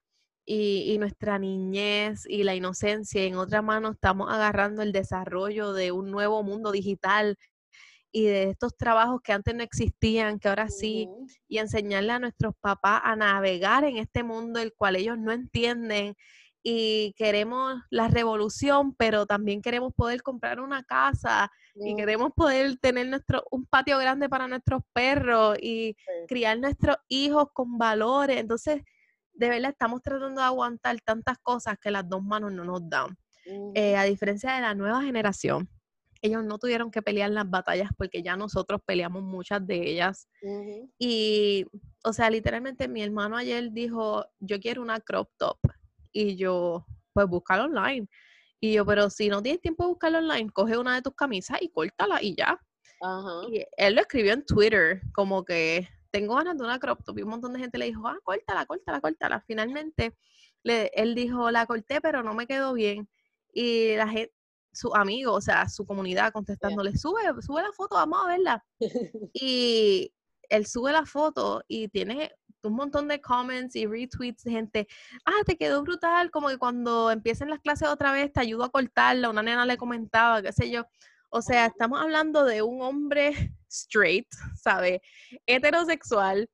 [0.44, 3.22] y, nuestra niñez y la inocencia.
[3.24, 7.36] en otra mano estamos agarrando el desarrollo de un nuevo mundo digital
[8.12, 11.08] y de estos trabajos que antes no existían, que ahora sí,
[11.46, 16.16] y enseñarle a nuestros papás a navegar en este mundo el cual ellos no entienden
[16.62, 23.08] y queremos la revolución, pero también queremos poder comprar una casa y queremos poder tener
[23.08, 25.96] nuestro un patio grande para nuestros perros y
[26.28, 28.38] criar nuestros hijos con valores.
[28.38, 28.82] Entonces,
[29.32, 33.16] de verdad estamos tratando de aguantar tantas cosas que las dos manos no nos dan.
[33.74, 35.68] Eh, a diferencia de la nueva generación,
[36.22, 40.28] ellos no tuvieron que pelear las batallas porque ya nosotros peleamos muchas de ellas.
[40.98, 41.66] Y,
[42.04, 45.58] o sea, literalmente mi hermano ayer dijo, yo quiero una crop top.
[46.12, 48.08] Y yo, pues búscalo online.
[48.60, 51.62] Y yo, pero si no tienes tiempo de buscarlo online, coge una de tus camisas
[51.62, 52.60] y córtala y ya.
[53.50, 57.18] Y él lo escribió en Twitter, como que tengo ganas de una crop top.
[57.18, 59.40] Y un montón de gente le dijo, ah, córtala, córtala, córtala.
[59.46, 60.14] Finalmente,
[60.62, 63.08] le, él dijo, la corté, pero no me quedó bien.
[63.52, 64.34] Y la gente,
[64.72, 68.64] su amigo, o sea, su comunidad contestándole, sube, sube la foto, vamos a verla.
[69.32, 70.12] y
[70.50, 72.32] él sube la foto y tiene
[72.62, 74.88] un montón de comments y retweets de gente,
[75.24, 78.70] ah, te quedó brutal, como que cuando empiecen las clases otra vez te ayudo a
[78.70, 80.84] cortarla, una nena le comentaba, qué sé yo.
[81.30, 83.32] O sea, estamos hablando de un hombre
[83.70, 85.00] straight, ¿sabe?
[85.46, 86.48] Heterosexual,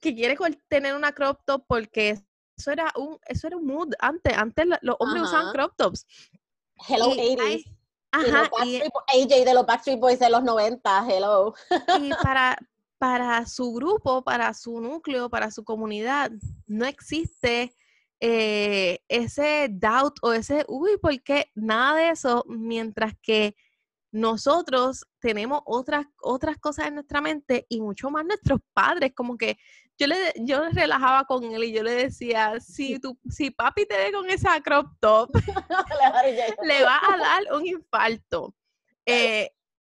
[0.00, 0.36] que quiere
[0.68, 2.18] tener una crop top porque
[2.56, 4.36] eso era un, eso era un mood antes.
[4.36, 6.06] Antes los hombres usaban crop tops.
[6.88, 7.64] Hello, 80s.
[8.12, 11.54] ajá, y, AJ de los Backstreet Boys de los 90, hello.
[12.00, 12.56] Y para,
[13.02, 16.30] para su grupo, para su núcleo, para su comunidad,
[16.68, 17.74] no existe
[18.20, 21.50] eh, ese doubt o ese, uy, ¿por qué?
[21.56, 23.56] Nada de eso, mientras que
[24.12, 29.58] nosotros tenemos otras, otras cosas en nuestra mente y mucho más nuestros padres, como que
[29.98, 33.96] yo le, yo relajaba con él y yo le decía, si, tu, si papi te
[33.96, 35.28] ve con esa crop top,
[36.62, 38.54] le va a dar un infarto.
[39.04, 39.50] Eh,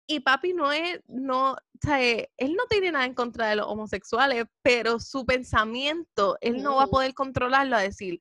[0.06, 3.66] y papi no es, no, o sea, él no tiene nada en contra de los
[3.66, 8.18] homosexuales, pero su pensamiento, él no va a poder controlarlo a decir,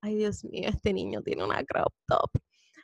[0.00, 2.30] ay Dios mío, este niño tiene una crop top.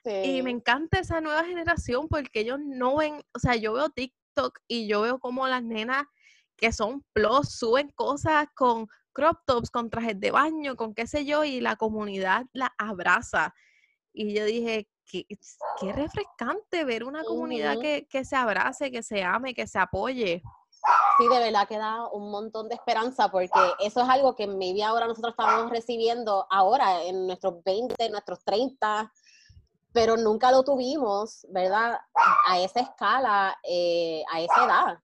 [0.06, 4.58] Y me encanta esa nueva generación porque ellos no ven, o sea, yo veo TikTok
[4.68, 6.04] y yo veo como las nenas
[6.56, 11.24] que son plus suben cosas con crop tops, con trajes de baño, con qué sé
[11.24, 13.54] yo, y la comunidad la abraza.
[14.12, 15.26] Y yo dije, qué,
[15.80, 20.42] qué refrescante ver una comunidad que, que se abrace, que se ame, que se apoye.
[21.18, 24.82] Sí, de verdad que da un montón de esperanza porque eso es algo que maybe
[24.82, 29.12] ahora nosotros estamos recibiendo ahora en nuestros 20, en nuestros 30,
[29.92, 32.00] pero nunca lo tuvimos, ¿verdad?
[32.48, 34.98] A esa escala, eh, a esa edad.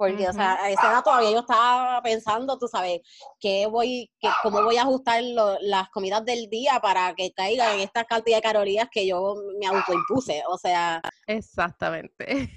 [0.00, 3.02] Porque, o sea, a esa edad todavía yo estaba pensando, tú sabes,
[3.38, 5.22] qué voy, qué, cómo voy a ajustar
[5.60, 9.66] las comidas del día para que caigan en esta cantidad de calorías que yo me
[9.66, 10.42] autoimpuse.
[10.48, 11.02] O sea.
[11.26, 12.48] Exactamente.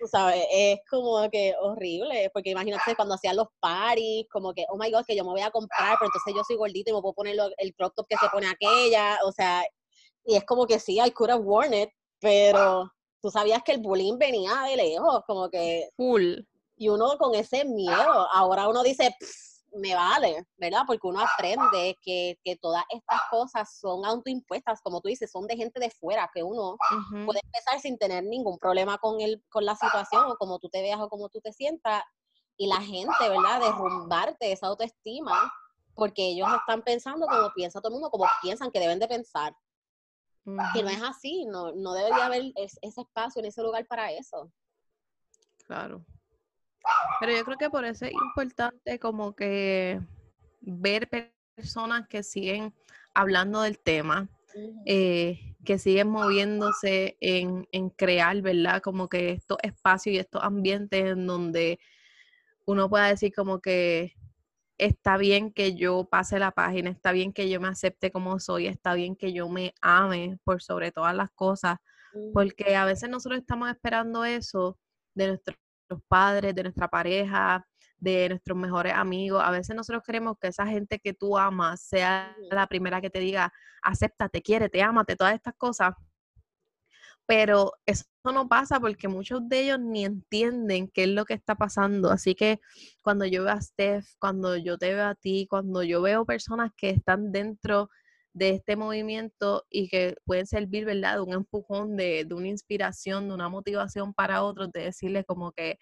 [0.00, 4.78] Tú sabes, es como que horrible, porque imagínate cuando hacían los parties, como que, oh
[4.78, 7.02] my god, que yo me voy a comprar, pero entonces yo soy gordita y me
[7.02, 9.62] puedo poner el crop top que se pone aquella, o sea,
[10.24, 13.82] y es como que sí, I could have worn it, pero tú sabías que el
[13.82, 15.90] bullying venía de lejos, como que...
[15.94, 16.38] Full
[16.78, 19.14] y uno con ese miedo, ahora uno dice,
[19.72, 20.82] me vale, ¿verdad?
[20.86, 25.80] Porque uno aprende que, todas estas cosas son autoimpuestas, como tú dices, son de gente
[25.80, 26.76] de fuera, que uno
[27.26, 30.80] puede empezar sin tener ningún problema con, el, con la situación o como tú te
[30.80, 32.02] veas o como tú te sientas,
[32.56, 33.60] y la gente, ¿verdad?
[33.60, 35.52] Derrumbarte esa autoestima,
[35.94, 39.54] porque ellos están pensando como piensa todo el mundo, como piensan que deben de pensar.
[40.74, 44.50] Y no es así, no, no debería haber ese espacio en ese lugar para eso.
[45.66, 46.04] Claro.
[47.20, 50.00] Pero yo creo que por eso es importante como que
[50.60, 51.08] ver
[51.54, 52.74] personas que siguen
[53.14, 54.28] hablando del tema,
[54.86, 58.80] eh, que siguen moviéndose en, crear, ¿verdad?
[58.80, 61.78] Como que estos espacios y estos ambientes en donde
[62.64, 64.14] uno pueda decir como que
[64.78, 68.66] está bien que yo pase la página, está bien que yo me acepte como soy,
[68.68, 71.78] está bien que yo me ame por sobre todas las cosas,
[72.32, 74.78] porque a veces nosotros estamos esperando eso
[75.14, 75.56] de nuestros
[76.08, 77.66] padres, de nuestra pareja,
[77.98, 79.42] de nuestros mejores amigos.
[79.44, 83.20] A veces nosotros queremos que esa gente que tú amas sea la primera que te
[83.20, 85.94] diga, acepta, te quiere, te ama, todas estas cosas.
[87.26, 91.54] Pero eso no pasa porque muchos de ellos ni entienden qué es lo que está
[91.56, 92.10] pasando.
[92.10, 92.60] Así que
[93.02, 96.72] cuando yo veo a Steph, cuando yo te veo a ti, cuando yo veo personas
[96.76, 97.90] que están dentro
[98.32, 101.16] de este movimiento y que pueden servir, ¿verdad?
[101.16, 105.52] De un empujón, de, de una inspiración, de una motivación para otros, de decirles como
[105.52, 105.78] que,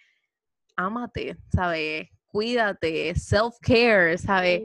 [0.76, 2.08] ámate, ¿sabes?
[2.26, 4.62] Cuídate, self-care, ¿sabes?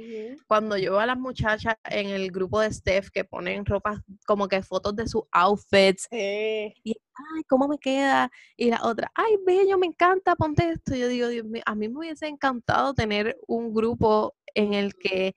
[0.47, 4.49] Cuando yo veo a las muchachas en el grupo de Steph que ponen ropas como
[4.49, 8.29] que fotos de sus outfits y, ay, ¿cómo me queda?
[8.57, 10.95] Y la otra, ay, bello, me encanta, ponte esto.
[10.95, 15.35] Yo digo, Dios mío, a mí me hubiese encantado tener un grupo en el que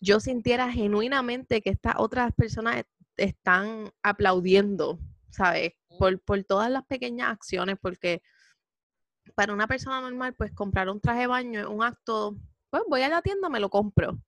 [0.00, 2.84] yo sintiera genuinamente que estas otras personas
[3.16, 4.98] están aplaudiendo,
[5.30, 5.74] ¿sabes?
[5.98, 8.22] Por, todas las pequeñas acciones, porque
[9.34, 12.36] para una persona normal, pues comprar un traje de baño es un acto,
[12.70, 14.18] pues voy a la tienda, me lo compro.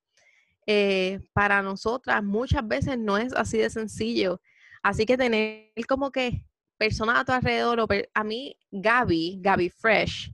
[0.66, 4.40] Eh, para nosotras muchas veces no es así de sencillo.
[4.82, 6.44] Así que tener como que
[6.76, 10.32] personas a tu alrededor, a mí Gaby, Gaby Fresh,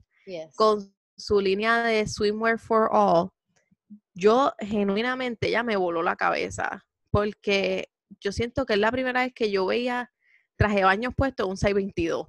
[0.55, 3.29] con su línea de Swimwear for All,
[4.19, 9.33] yo genuinamente ya me voló la cabeza porque yo siento que es la primera vez
[9.33, 10.11] que yo veía
[10.55, 12.27] traje de baños puesto en un 622.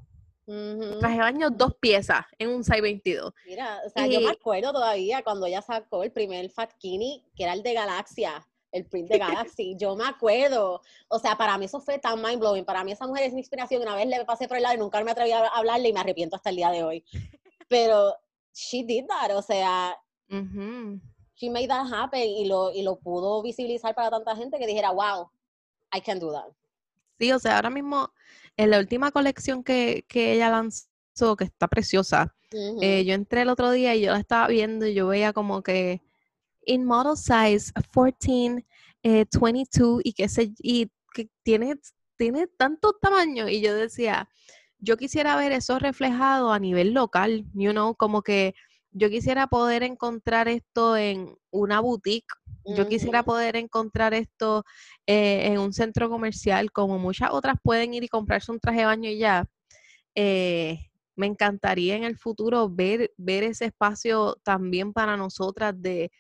[0.99, 3.33] Traje de baños dos piezas en un 622.
[3.47, 7.53] Mira, o sea, yo me acuerdo todavía cuando ella sacó el primer Fatkini, que era
[7.53, 9.77] el de Galaxia, el print de Galaxy.
[9.79, 10.81] yo me acuerdo.
[11.09, 12.65] O sea, para mí eso fue tan mind blowing.
[12.65, 13.83] Para mí esa mujer es mi inspiración.
[13.83, 16.01] Una vez le pasé por el lado y nunca me atreví a hablarle y me
[16.01, 17.05] arrepiento hasta el día de hoy.
[17.69, 18.15] Pero
[18.53, 19.37] she did that.
[19.37, 19.97] O sea,
[21.41, 24.91] she made that happen y lo, y lo pudo visibilizar para tanta gente que dijera,
[24.91, 25.31] wow,
[25.93, 26.53] I can do that.
[27.19, 28.13] Sí, o sea, ahora mismo
[28.57, 33.71] en la última colección que, ella lanzó, que está preciosa, eh, yo entré el otro
[33.71, 36.03] día y yo la estaba viendo y yo veía como que
[36.67, 38.67] in model size 14,
[39.03, 41.77] 22 eh, y que, se, y que tiene,
[42.17, 44.29] tiene tanto tamaño y yo decía,
[44.79, 48.55] yo quisiera ver eso reflejado a nivel local, you know, como que
[48.93, 54.65] yo quisiera poder encontrar esto en una boutique, yo quisiera poder encontrar esto
[55.07, 58.87] eh, en un centro comercial, como muchas otras pueden ir y comprarse un traje de
[58.87, 59.47] baño y ya.
[60.15, 60.79] Eh,
[61.17, 66.11] me encantaría en el futuro ver, ver ese espacio también para nosotras de,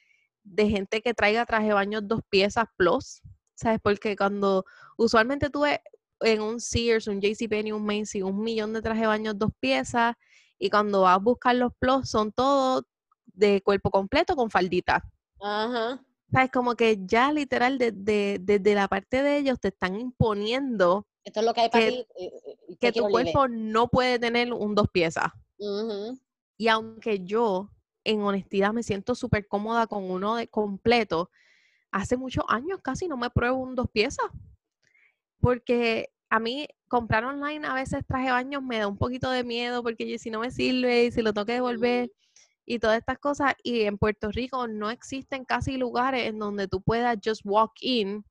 [0.57, 3.23] gente que traiga traje de baño dos piezas plus,
[3.55, 3.81] ¿sabes?
[3.83, 4.65] Porque cuando
[4.97, 5.81] usualmente tuve
[6.21, 10.17] en un Sears, un JCPenney, un Macy, un millón de traje de baño dos piezas
[10.61, 12.85] y cuando vas a buscar los plus son todos
[13.27, 15.03] de cuerpo completo con faldita.
[15.41, 16.05] Ajá.
[16.31, 21.47] es como que ya literal desde la parte de ellos te están imponiendo esto es
[21.47, 22.33] lo que hay para que, ti, eh,
[22.69, 25.31] eh, que tu cuerpo no puede tener un dos piezas.
[26.57, 27.71] Y aunque yo
[28.05, 31.31] en honestidad me siento súper cómoda con uno de completo,
[31.91, 34.27] hace muchos años casi no me pruebo un dos piezas.
[35.41, 39.83] Porque a mí comprar online a veces traje baños me da un poquito de miedo
[39.83, 42.11] porque si no me sirve y si lo tengo que devolver
[42.65, 43.55] y todas estas cosas.
[43.65, 48.25] Y en Puerto Rico no existen casi lugares en donde tú puedas just walk in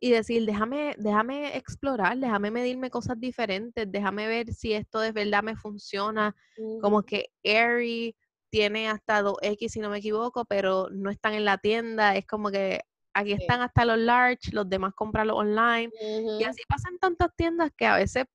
[0.00, 5.42] y decir, déjame, déjame explorar, déjame medirme cosas diferentes, déjame ver si esto de verdad
[5.42, 6.36] me funciona.
[6.82, 8.14] Como que Airy
[8.50, 12.16] tiene hasta 2X si no me equivoco, pero no están en la tienda.
[12.16, 12.82] Es como que
[13.14, 15.90] aquí están hasta los large, los demás comprarlo online.
[16.38, 18.26] Y así pasan tantas tiendas que a veces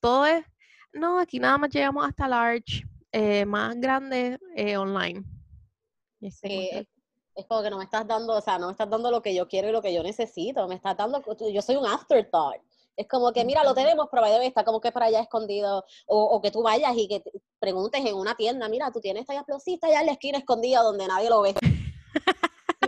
[0.00, 0.44] todo es,
[0.92, 5.24] no, aquí nada más llegamos hasta large, eh, más grande eh, online.
[6.30, 6.70] Sí,
[7.34, 9.34] es como que no me estás dando, o sea, no me estás dando lo que
[9.34, 11.22] yo quiero y lo que yo necesito, me estás dando,
[11.52, 12.62] yo soy un afterthought.
[12.96, 15.84] Es como que, mira, lo tenemos, pero está como que para allá escondido.
[16.06, 17.22] O, que tú vayas y que
[17.58, 21.06] preguntes en una tienda, mira, tú tienes esta explosista allá en la esquina escondida donde
[21.06, 21.54] nadie lo ve.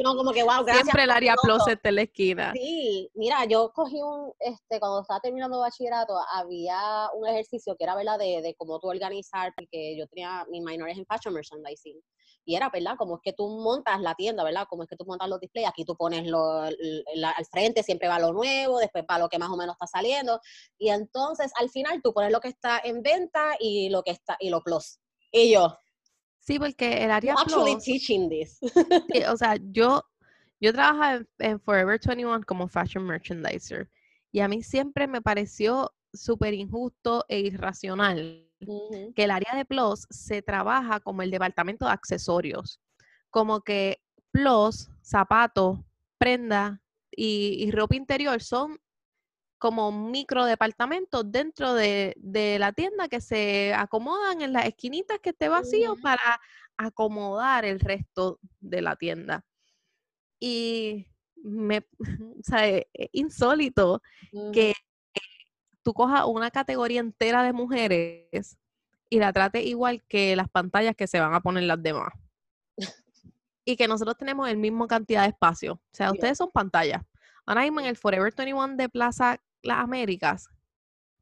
[0.02, 0.84] Como que, wow, gracias.
[0.84, 2.52] Siempre el área plus en la esquina.
[2.52, 7.94] Sí, mira, yo cogí un, este, cuando estaba terminando bachillerato, había un ejercicio que era,
[7.94, 12.00] ¿verdad?, de, de cómo tú organizar, porque yo tenía mis minores en fashion merchandising.
[12.44, 12.96] Y era, ¿verdad?
[12.98, 14.66] Como es que tú montas la tienda, ¿verdad?
[14.68, 18.18] Como es que tú montas los displays, aquí tú pones lo, al frente, siempre va
[18.18, 20.40] lo nuevo, después va lo que más o menos está saliendo.
[20.76, 24.36] Y entonces, al final, tú pones lo que está en venta y lo que está,
[24.40, 24.98] y lo plus.
[25.30, 25.78] Y yo.
[26.42, 28.58] Sí, porque el área actually teaching this.
[29.28, 30.02] o sea, yo,
[30.60, 33.88] yo trabajaba en, Forever 21 como fashion merchandiser.
[34.32, 38.48] Y a mí siempre me pareció súper injusto e irracional
[39.14, 42.80] que el área de Plus se trabaja como el departamento de accesorios,
[43.30, 45.78] como que Plus, zapatos,
[46.16, 46.80] prenda
[47.10, 48.80] y, ropa interior son
[49.62, 52.16] como micro departamentos dentro de,
[52.58, 56.40] la tienda que se acomodan en las esquinitas que esté vacío para
[56.76, 59.44] acomodar el resto de la tienda.
[60.40, 61.06] Y
[61.36, 61.86] me,
[62.40, 64.02] o sea, es insólito
[64.52, 64.74] que
[65.84, 68.58] tú cojas una categoría entera de mujeres
[69.08, 72.12] y la trate igual que las pantallas que se van a poner las demás.
[73.64, 75.74] y que nosotros tenemos el mismo cantidad de espacio.
[75.74, 77.04] O sea, ustedes son pantallas.
[77.46, 80.48] Ahora mismo en el Forever 21 de Plaza Las Américas,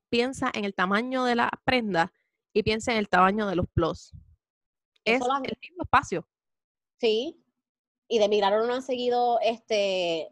[0.08, 2.12] piensa en el tamaño de la prenda
[2.52, 4.12] y piensa en el tamaño de los plus.
[5.04, 6.26] Es el mismo espacio.
[6.98, 7.42] Sí.
[8.08, 10.30] Y de Milagro no han seguido este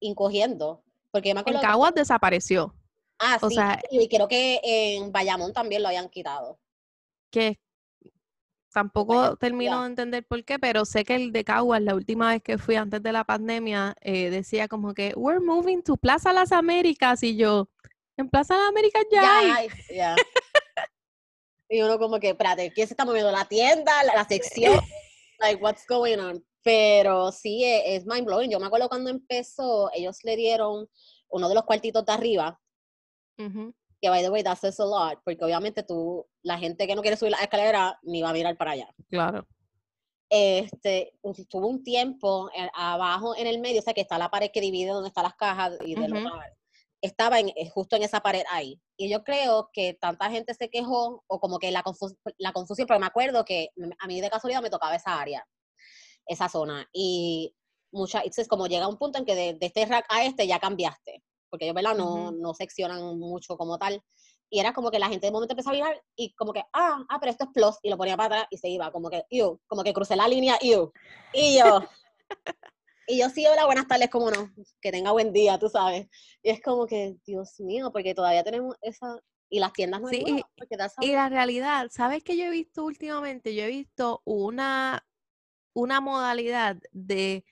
[0.00, 0.82] encogiendo.
[1.10, 2.74] Porque me el Caguas desapareció.
[3.18, 3.56] Ah, sí,
[3.90, 6.60] y creo que en Bayamón también lo habían quitado.
[7.30, 7.58] Que
[8.78, 12.42] tampoco termino de entender por qué, pero sé que el de Caguas, la última vez
[12.44, 16.52] que fui antes de la pandemia, eh, decía como que, we're moving to Plaza Las
[16.52, 17.68] Américas, y yo,
[18.16, 19.68] en Plaza Las Américas ya, hay.
[21.68, 23.32] y uno como que, espérate, ¿quién se está moviendo?
[23.32, 23.92] ¿La tienda?
[24.04, 24.78] ¿La, sección?
[25.40, 26.44] like, what's going on?
[26.62, 28.50] Pero sí, e, es, mind blowing.
[28.50, 30.88] Yo me acuerdo cuando empezó, ellos le dieron
[31.30, 32.60] uno de los cuartitos de arriba,
[34.00, 37.02] que by the way, that says a lot, porque obviamente tú, la gente que no
[37.02, 38.88] quiere subir la escalera, ni va a mirar para allá.
[39.10, 39.46] Claro.
[40.30, 41.14] Este,
[41.48, 44.60] tuvo un tiempo eh, abajo en el medio, o sea que está la pared que
[44.60, 46.22] divide donde están las cajas y de los
[47.00, 48.80] estaba en, eh, justo en esa pared ahí.
[48.96, 51.82] Y yo creo que tanta gente se quejó, o como que la,
[52.38, 53.70] la confusión, pero me acuerdo que
[54.00, 55.46] a mí de casualidad me tocaba esa área,
[56.26, 56.88] esa zona.
[56.92, 57.54] Y
[57.92, 61.22] muchas, como llega un punto en que de, de, este rack a este ya cambiaste
[61.50, 61.96] porque ellos, ¿verdad?
[61.96, 64.02] No, no seccionan mucho como tal.
[64.50, 67.04] Y era como que la gente de momento empezó a mirar y como que, ah,
[67.08, 69.24] ah, pero esto es plus, y lo ponía para atrás y se iba, como que,
[69.30, 70.92] yo, como que crucé la línea, yo.
[71.34, 71.80] Y yo,
[73.06, 76.08] y yo sí, hola, buenas tardes, como no, que tenga buen día, tú sabes.
[76.42, 79.18] Y es como que, Dios mío, porque todavía tenemos esa,
[79.50, 83.54] y las tiendas no sí, y, y la realidad, ¿sabes qué yo he visto últimamente?
[83.54, 85.06] Yo he visto una,
[85.74, 87.44] una modalidad de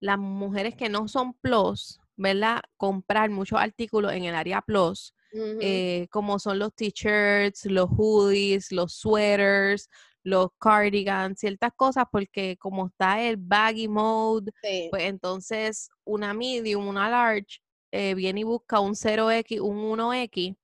[0.00, 2.62] las mujeres que no son plus, ¿verdad?
[2.76, 5.14] Comprar muchos artículos en el área plus,
[5.60, 9.88] eh, como son los t-shirts, los hoodies, los sweaters,
[10.24, 14.52] los cardigans, ciertas cosas, porque como está el baggy mode,
[14.90, 17.60] pues entonces una medium, una large,
[17.90, 20.54] eh, viene y busca un 0X, un 1X,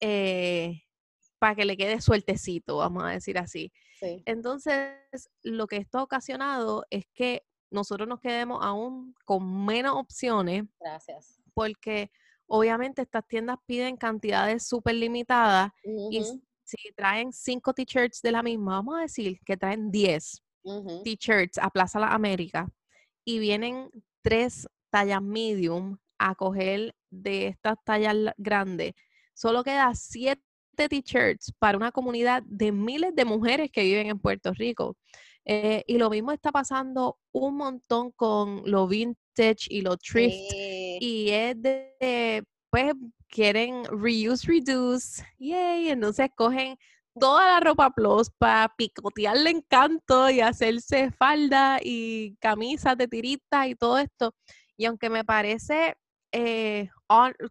[0.00, 0.82] eh,
[1.38, 3.72] para que le quede sueltecito, vamos a decir así.
[4.26, 4.98] Entonces,
[5.42, 7.42] lo que esto ha ocasionado es que
[7.74, 10.64] nosotros nos quedemos aún con menos opciones.
[10.80, 11.40] Gracias.
[11.52, 12.10] Porque
[12.46, 15.70] obviamente estas tiendas piden cantidades súper limitadas
[16.10, 16.22] y
[16.64, 20.42] si traen cinco t-shirts de la misma, vamos a decir que traen 10
[21.04, 22.68] t-shirts a Plaza La América
[23.24, 23.90] y vienen
[24.22, 28.94] tres tallas medium a coger de estas tallas grandes,
[29.34, 30.40] solo queda siete
[30.88, 34.96] t-shirts para una comunidad de miles de mujeres que viven en Puerto Rico.
[35.46, 40.52] Eh, y lo mismo está pasando un montón con lo vintage y lo thrift.
[41.00, 42.94] Y es de, pues,
[43.28, 45.22] quieren reuse, reduce.
[45.38, 46.78] Yay, entonces cogen
[47.18, 53.74] toda la ropa plus para picotearle encanto y hacerse falda y camisas de tirita y
[53.74, 54.34] todo esto.
[54.76, 55.96] Y aunque me parece,
[56.32, 56.88] eh,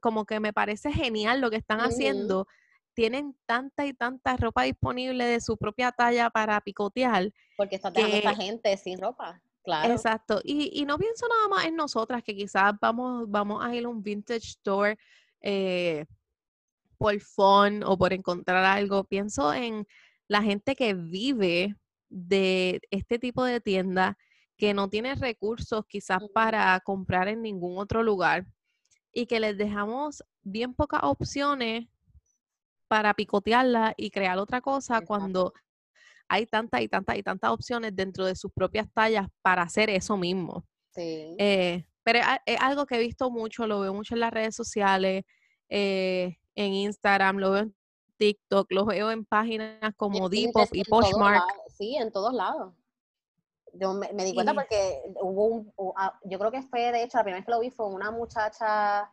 [0.01, 2.47] como que me parece genial lo que están haciendo,
[2.93, 7.31] tienen tanta y tanta ropa disponible de su propia talla para picotear.
[7.57, 9.41] Porque está dejando esta gente sin ropa.
[9.63, 9.93] Claro.
[9.93, 10.41] Exacto.
[10.43, 13.89] Y, y, no pienso nada más en nosotras, que quizás vamos, vamos a ir a
[13.89, 14.97] un vintage store
[15.41, 16.05] eh,
[16.97, 19.05] por fun o por encontrar algo.
[19.05, 19.87] Pienso en
[20.27, 21.75] la gente que vive
[22.09, 24.17] de este tipo de tienda,
[24.57, 28.45] que no tiene recursos quizás para comprar en ningún otro lugar
[29.13, 31.87] y que les dejamos bien pocas opciones
[32.93, 35.51] para picotearla y crear otra cosa cuando
[36.27, 40.15] hay tantas y tantas y tantas opciones dentro de sus propias tallas para hacer eso
[40.15, 40.63] mismo.
[40.93, 41.35] Sí.
[41.39, 45.23] Eh, pero es, algo que he visto mucho, lo veo mucho en las redes sociales,
[45.69, 47.75] eh, en Instagram, lo veo en
[48.17, 51.45] TikTok, lo veo en páginas como Depop y Poshmark.
[51.75, 52.75] Sí, en todos lados.
[53.73, 57.23] Yo me, di cuenta porque hubo un, ah, yo creo que fue, de hecho, la
[57.23, 59.09] primera vez que lo vi fue una muchacha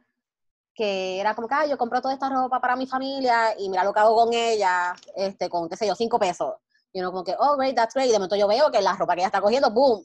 [0.75, 3.85] que era como que, ah, yo compro toda esta ropa para mi familia y mira
[3.85, 6.55] lo que hago con ella, este, con, qué sé yo, cinco pesos.
[6.93, 8.09] Y uno como que, oh, great, that's great.
[8.09, 10.05] Y de momento yo veo que la ropa que ella está cogiendo, boom,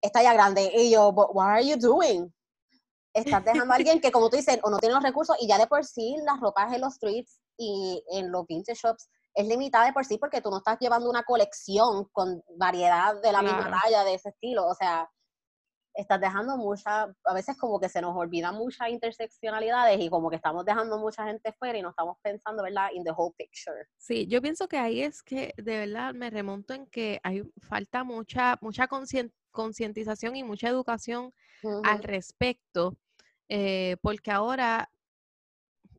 [0.00, 0.72] está ya grande.
[0.74, 2.32] Y yo, what are you doing?
[3.12, 5.58] Estás dejando a alguien que, como tú dices, o no tiene los recursos y ya
[5.58, 9.86] de por sí las ropas en los streets y en los vintage shops es limitada
[9.86, 13.70] de por sí porque tú no estás llevando una colección con variedad de la misma
[13.82, 14.66] talla, de ese estilo.
[14.66, 15.08] O sea,
[15.94, 20.36] estás dejando mucha, a veces como que se nos olvidan muchas interseccionalidades y como que
[20.36, 23.86] estamos dejando mucha gente fuera y no estamos pensando, ¿verdad?, in the whole picture.
[23.96, 28.04] Sí, yo pienso que ahí es que de verdad me remonto en que hay falta
[28.04, 28.88] mucha, mucha
[29.50, 31.32] concientización y mucha educación
[31.84, 32.96] al respecto,
[33.48, 34.90] eh, porque ahora,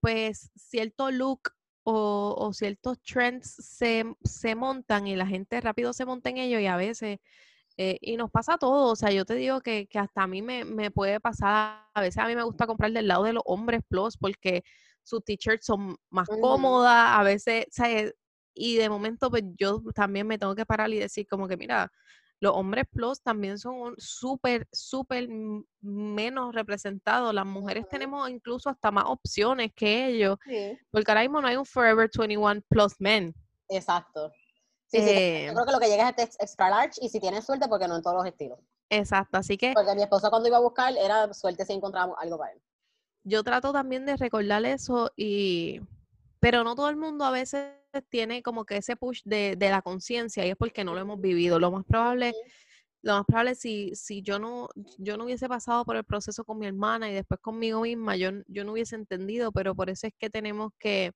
[0.02, 1.52] pues, cierto look
[1.84, 6.62] o, o ciertos trends se, se montan y la gente rápido se monta en ellos
[6.62, 7.20] y a veces
[7.78, 10.92] eh, y nos pasa todo, o sea, yo te digo que, hasta a mí me,
[10.92, 14.18] puede pasar, a veces a mí me gusta comprar del lado de los hombres plus
[14.18, 14.64] porque
[15.04, 18.14] sus t-shirts son más cómodas, a veces, ¿sabes?
[18.54, 21.90] Y de momento, pues yo también me tengo que parar y decir como que, mira,
[22.42, 25.30] los hombres plus también son súper, súper
[25.80, 27.34] menos representados.
[27.34, 30.38] Las mujeres tenemos incluso hasta más opciones que ellos.
[30.90, 33.36] Porque ahora mismo no hay un Forever 21 Plus Men.
[33.70, 34.32] Exacto.
[34.92, 37.22] Sí, sí, yo eh, creo que lo que llega es este extra large y si
[37.22, 38.60] tienes suerte, porque no en todos los estilos.
[38.90, 39.72] Exacto, así que...
[39.74, 42.62] Porque mi esposa cuando iba a buscar era suerte si encontramos algo para él.
[43.24, 45.80] Yo trato también de recordar eso y...
[46.42, 47.72] Pero no todo el mundo a veces
[48.10, 51.58] tiene como que ese push de, la conciencia y es porque no lo hemos vivido.
[51.58, 52.34] Lo más probable...
[53.04, 54.70] Lo más probable si, si yo no
[55.00, 58.30] yo no hubiese pasado por el proceso con mi hermana y después conmigo misma, yo,
[58.46, 61.12] yo no hubiese entendido, pero por eso es que tenemos que,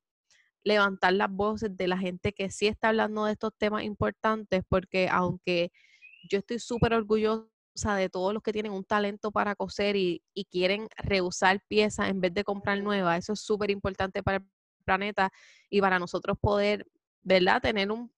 [0.66, 5.08] levantar las voces de la gente que sí está hablando de estos temas importantes, porque
[5.10, 5.72] aunque
[6.30, 10.88] yo estoy súper orgullosa de todos los que tienen un talento para coser y, quieren
[10.98, 14.44] reusar piezas en vez de comprar nuevas, eso es súper importante para el
[14.84, 15.32] planeta
[15.70, 16.88] y para nosotros poder,
[17.22, 18.12] ¿verdad?, tener un,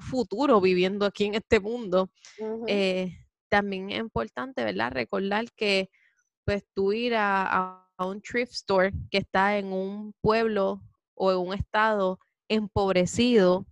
[0.00, 2.10] futuro viviendo aquí en este mundo.
[2.66, 3.16] Eh,
[3.48, 5.88] también es importante, ¿verdad?, recordar que
[6.44, 10.82] pues tú ir a, a un thrift store que está en un pueblo
[11.20, 12.18] o en un estado
[12.48, 13.66] empobrecido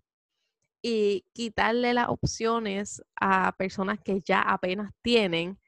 [0.82, 5.59] y quitarle las opciones a personas que ya apenas tienen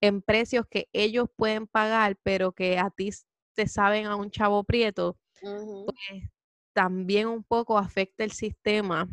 [0.00, 3.10] en precios que ellos pueden pagar, pero que a ti
[3.54, 6.30] te saben a un chavo prieto, pues
[6.72, 9.06] también un poco afecta el sistema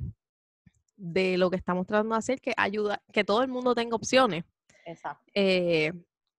[0.96, 4.46] de lo que estamos tratando de hacer, que ayuda, que todo el mundo tenga opciones.
[4.86, 5.30] Exacto.
[5.34, 5.92] Eh,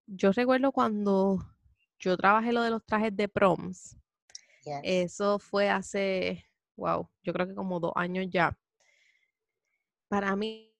[0.06, 1.44] yo recuerdo cuando
[1.98, 3.98] yo trabajé lo de los trajes de proms,
[4.82, 6.44] eso fue hace,
[6.76, 8.56] wow, yo creo que como dos años ya.
[10.08, 10.70] Para mí,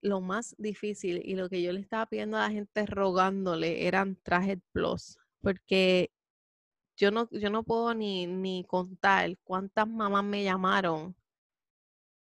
[0.00, 4.16] lo más difícil y lo que yo le estaba pidiendo a la gente rogándole eran
[4.22, 6.10] trajes plus, porque
[6.96, 11.14] yo no, yo no puedo ni, ni contar cuántas mamás me llamaron.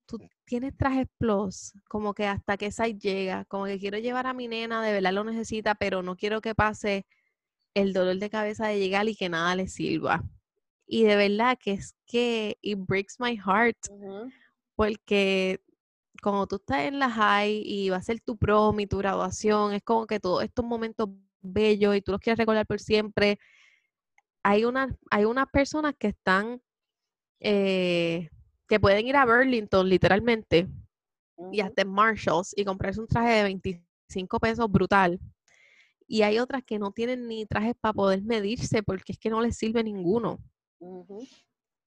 [0.06, 4.34] Tú tienes trajes plus, como que hasta que esa llega, como que quiero llevar a
[4.34, 7.06] mi nena, de verdad lo necesita, pero no quiero que pase
[7.74, 10.24] el dolor de cabeza de llegar y que nada le sirva.
[10.92, 13.78] Y de verdad que es que it breaks my heart.
[14.76, 15.58] Porque
[16.20, 19.72] como tú estás en la high y va a ser tu prom y tu graduación,
[19.72, 21.08] es como que todos estos momentos
[21.40, 23.38] bellos y tú los quieres recordar por siempre.
[24.42, 26.60] Hay, una, hay unas personas que están,
[27.40, 28.28] eh,
[28.68, 30.68] que pueden ir a Burlington literalmente
[31.52, 35.18] y hasta en Marshalls y comprarse un traje de 25 pesos brutal.
[36.06, 39.40] Y hay otras que no tienen ni trajes para poder medirse porque es que no
[39.40, 40.38] les sirve ninguno.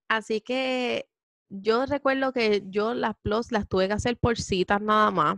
[0.08, 1.10] Así que
[1.50, 5.38] yo recuerdo que yo las plus las tuve que hacer por citas nada más,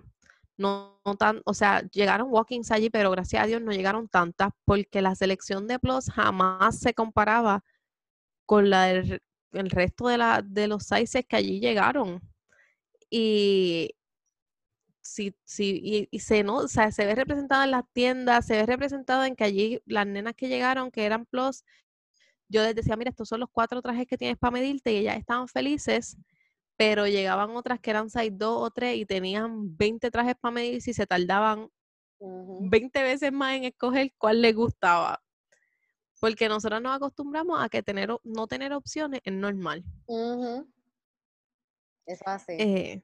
[0.58, 5.02] no, tan, o sea, llegaron walkings allí, pero gracias a Dios no llegaron tantas, porque
[5.02, 7.64] la selección de plus jamás se comparaba
[8.46, 9.22] con el
[9.70, 12.22] resto de, los sizes que allí llegaron.
[13.10, 13.96] Y,
[15.02, 18.66] sí, sí, y, se, no, o sea, se ve representado en las tiendas, se ve
[18.66, 21.64] representado en que allí las nenas que llegaron, que eran plus,
[22.50, 25.18] yo les decía, mira, estos son los cuatro trajes que tienes para medirte y ellas
[25.18, 26.18] estaban felices,
[26.78, 30.76] pero llegaban otras que eran size 2 o 3 y tenían 20 trajes para medir
[30.76, 31.70] y se tardaban
[32.20, 35.22] 20 veces más en escoger cuál les gustaba.
[36.20, 39.84] Porque nosotros nos acostumbramos a que tener, no tener opciones es normal.
[42.06, 42.54] Eso así.
[42.54, 43.04] Eh,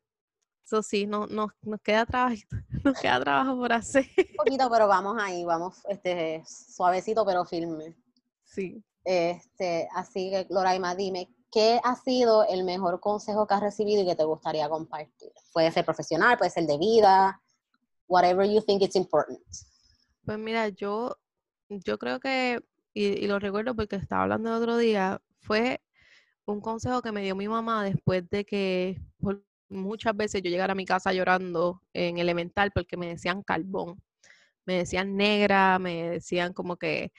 [0.65, 2.35] eso sí, no, no, nos, queda trabajo,
[2.83, 4.05] nos queda trabajo por hacer.
[4.17, 7.95] Un poquito, pero vamos ahí, vamos este, suavecito pero firme.
[8.43, 8.83] Sí.
[9.03, 14.05] Este, así que, Loraima, dime, ¿qué ha sido el mejor consejo que has recibido y
[14.05, 15.31] que te gustaría compartir?
[15.51, 17.41] Puede ser profesional, puede ser de vida,
[18.07, 19.39] whatever you think it's important.
[20.25, 21.17] Pues mira, yo,
[21.69, 22.59] yo creo que,
[22.93, 25.81] y, lo recuerdo porque estaba hablando el otro día, fue
[26.45, 29.01] un consejo que me dio mi mamá después de que
[29.69, 34.01] muchas veces yo llegara a mi casa llorando en elemental porque me decían carbón,
[34.65, 37.11] me decían negra, me decían como que,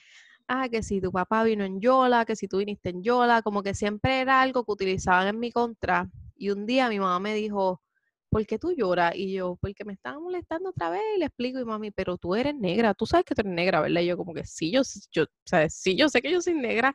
[0.47, 3.63] ah, que si tu papá vino en Yola, que si tú viniste en Yola, como
[3.63, 6.09] que siempre era algo que utilizaban en mi contra.
[6.35, 7.81] Y un día mi mamá me dijo,
[8.29, 9.15] ¿por qué tú lloras?
[9.15, 11.01] Y yo, porque me estaban molestando otra vez.
[11.15, 13.81] Y le explico, y mami, pero tú eres negra, tú sabes que tú eres negra,
[13.81, 14.01] ¿verdad?
[14.01, 14.81] Y yo como que sí, yo,
[15.11, 15.25] yo,
[15.69, 16.93] sí, yo sé que yo soy negra.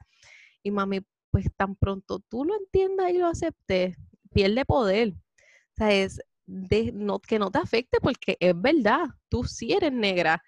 [0.62, 3.96] Y mami, pues tan pronto tú lo entiendas y lo aceptes,
[4.32, 5.14] pierde poder.
[5.14, 9.92] O sea, es de, no, que no te afecte porque es verdad, tú sí eres
[9.92, 10.42] negra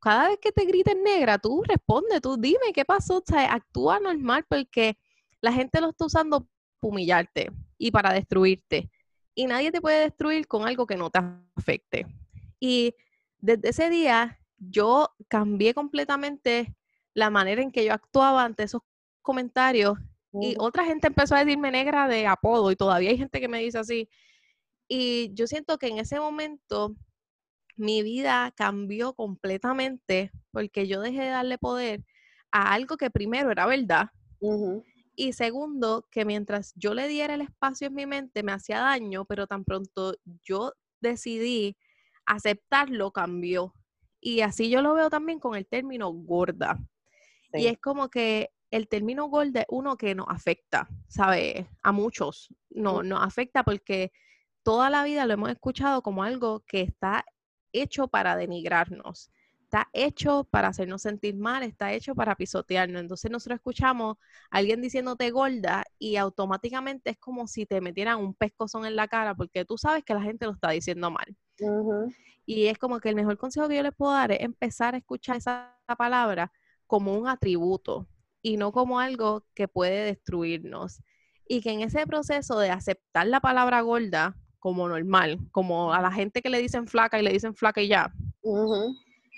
[0.00, 4.00] cada vez que te griten negra, tú responde, tú dime qué pasó, o sea, actúa
[4.00, 4.98] normal porque
[5.40, 8.90] la gente lo está usando para humillarte y para destruirte.
[9.34, 11.20] Y nadie te puede destruir con algo que no te
[11.56, 12.06] afecte.
[12.60, 12.94] Y
[13.38, 16.74] desde ese día yo cambié completamente
[17.14, 18.82] la manera en que yo actuaba ante esos
[19.22, 19.98] comentarios
[20.40, 23.60] y otra gente empezó a decirme negra de apodo y todavía hay gente que me
[23.60, 24.08] dice así.
[24.86, 26.94] Y yo siento que en ese momento
[27.78, 32.04] mi vida cambió completamente porque yo dejé de darle poder
[32.50, 34.10] a algo que primero era verdad.
[35.14, 39.24] Y segundo, que mientras yo le diera el espacio en mi mente me hacía daño,
[39.24, 40.14] pero tan pronto
[40.44, 41.76] yo decidí
[42.26, 43.74] aceptarlo, cambió.
[44.20, 46.78] Y así yo lo veo también con el término gorda.
[47.52, 51.66] Y es como que el término gorda es uno que nos afecta, ¿sabes?
[51.82, 52.54] A muchos.
[52.70, 54.12] No, nos afecta porque
[54.62, 57.24] toda la vida lo hemos escuchado como algo que está
[57.82, 59.30] hecho para denigrarnos,
[59.68, 63.02] está hecho para hacernos sentir mal, está hecho para pisotearnos.
[63.02, 64.16] Entonces nosotros escuchamos
[64.50, 69.08] a alguien diciéndote gorda y automáticamente es como si te metieran un pescozón en la
[69.08, 71.36] cara porque tú sabes que la gente lo está diciendo mal.
[72.46, 74.98] Y es como que el mejor consejo que yo les puedo dar es empezar a
[74.98, 76.50] escuchar esa palabra
[76.86, 78.08] como un atributo
[78.40, 81.02] y no como algo que puede destruirnos.
[81.46, 86.10] Y que en ese proceso de aceptar la palabra gorda, como normal, como a la
[86.10, 88.12] gente que le dicen flaca y le dicen flaca y ya.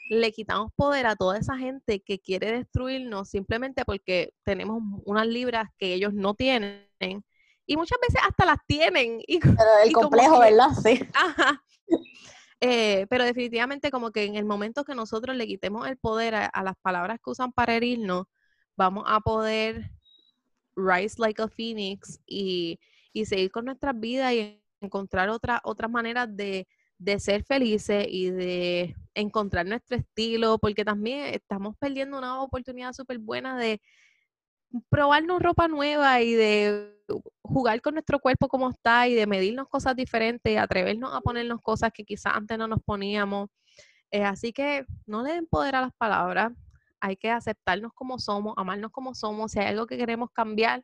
[0.08, 5.68] Le quitamos poder a toda esa gente que quiere destruirnos simplemente porque tenemos unas libras
[5.78, 6.88] que ellos no tienen
[7.66, 9.20] y muchas veces hasta las tienen.
[9.26, 9.54] Y, pero
[9.84, 10.70] el complejo, ¿verdad?
[10.82, 11.00] Sí.
[11.14, 11.62] Ajá.
[12.60, 16.46] Eh, pero definitivamente como que en el momento que nosotros le quitemos el poder a,
[16.46, 18.26] a las palabras que usan para herirnos,
[18.76, 19.90] vamos a poder
[20.76, 22.78] rise like a phoenix y,
[23.12, 26.66] y seguir con nuestras vidas y encontrar otra, otras maneras de,
[27.18, 33.58] ser felices y de encontrar nuestro estilo, porque también estamos perdiendo una oportunidad súper buena
[33.58, 33.80] de
[34.88, 36.96] probarnos ropa nueva y de
[37.42, 41.90] jugar con nuestro cuerpo como está y de medirnos cosas diferentes, atrevernos a ponernos cosas
[41.92, 43.48] que quizás antes no nos poníamos.
[44.12, 46.52] Eh, así que no le den poder a las palabras,
[47.00, 50.82] hay que aceptarnos como somos, amarnos como somos, si hay algo que queremos cambiar,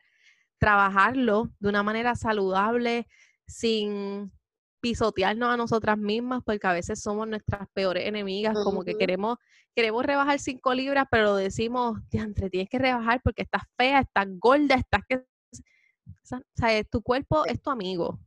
[0.57, 3.07] trabajarlo de una manera saludable,
[3.47, 4.31] sin
[4.79, 9.37] pisotearnos a nosotras mismas, porque a veces somos nuestras peores enemigas, como que queremos,
[9.75, 14.75] queremos rebajar cinco libras, pero decimos, diantre, tienes que rebajar porque estás fea, estás gorda,
[14.75, 15.25] estás que...
[16.55, 16.89] ¿Sabes?
[16.89, 18.19] Tu cuerpo es tu amigo.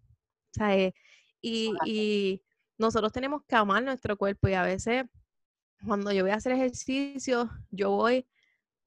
[0.53, 0.93] ¿Sabes?
[1.41, 2.43] Y, y
[2.79, 5.05] nosotros tenemos que amar nuestro cuerpo y a veces
[5.87, 8.27] cuando yo voy a hacer ejercicio, yo voy,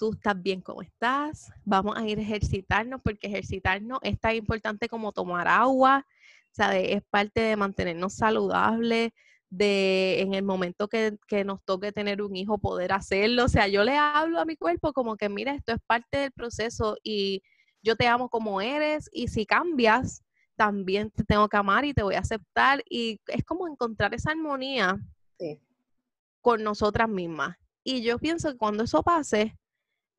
[0.03, 4.89] tú estás bien como estás, vamos a ir a ejercitarnos porque ejercitarnos es tan importante
[4.89, 6.05] como tomar agua,
[6.51, 6.87] ¿sabes?
[6.89, 9.13] Es parte de mantenernos saludables,
[9.49, 13.45] de en el momento que, nos toque tener un hijo poder hacerlo.
[13.45, 16.33] O sea, yo le hablo a mi cuerpo como que, mira, esto es parte del
[16.33, 17.41] proceso y
[17.81, 20.21] yo te amo como eres y si cambias,
[20.57, 22.83] también te tengo que amar y te voy a aceptar.
[22.89, 24.99] Y es como encontrar esa armonía
[26.41, 27.55] con nosotras mismas.
[27.85, 29.57] Y yo pienso que cuando eso pase,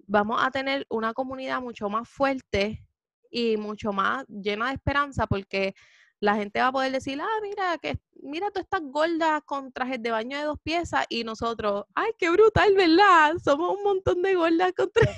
[0.07, 2.85] vamos a tener una comunidad mucho más fuerte
[3.31, 5.75] y mucho más llena de esperanza porque
[6.21, 10.03] la gente va a poder decir, ah, mira, que mira tú estás gordas con trajes
[10.03, 13.35] de baño de dos piezas y nosotros, ay, qué brutal, ¿verdad?
[13.45, 15.17] Somos un montón de gordas con trajes.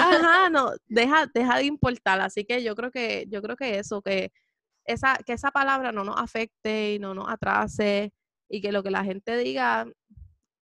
[0.00, 2.20] Ajá, no, deja, deja de importar.
[2.20, 4.32] Así que yo creo que, yo creo que eso, que
[4.84, 8.12] esa, que esa palabra no nos afecte y no nos atrase
[8.48, 9.86] y que lo que la gente diga,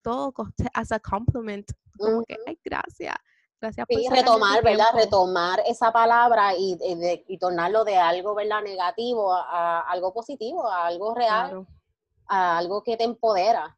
[0.03, 0.33] todo
[0.75, 3.15] as a compliment, como que, ay, gracias.
[3.61, 4.87] Gracias por retomar, ¿verdad?
[4.95, 6.79] Retomar esa palabra y,
[7.29, 8.63] y, tornarlo de algo, ¿verdad?
[8.63, 11.67] Negativo a, algo positivo, a algo real,
[12.27, 13.77] a algo que te empodera.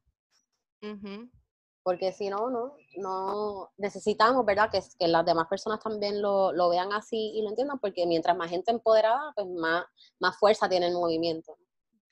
[1.83, 4.71] Porque si no, no, no necesitamos, ¿verdad?
[4.71, 8.37] Que, que las demás personas también lo, lo, vean así y lo entiendan, porque mientras
[8.37, 9.85] más gente empoderada, pues más,
[10.21, 11.57] más fuerza tiene el movimiento.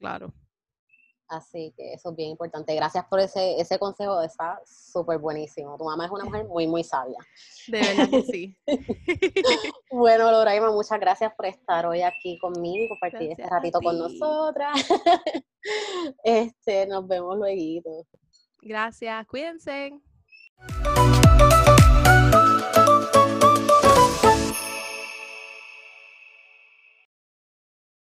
[0.01, 0.33] Claro.
[1.31, 2.75] Así que eso es bien importante.
[2.75, 5.79] Gracias por ese, ese consejo, está súper buenísimo.
[5.79, 7.19] Tu mamá es una mujer muy, muy sabia.
[7.69, 8.57] De verdad que sí.
[9.93, 14.75] bueno, Loraima, muchas gracias por estar hoy aquí conmigo y compartir este ratito con nosotras.
[16.25, 18.07] este, nos vemos luego.
[18.61, 19.93] Gracias, cuídense.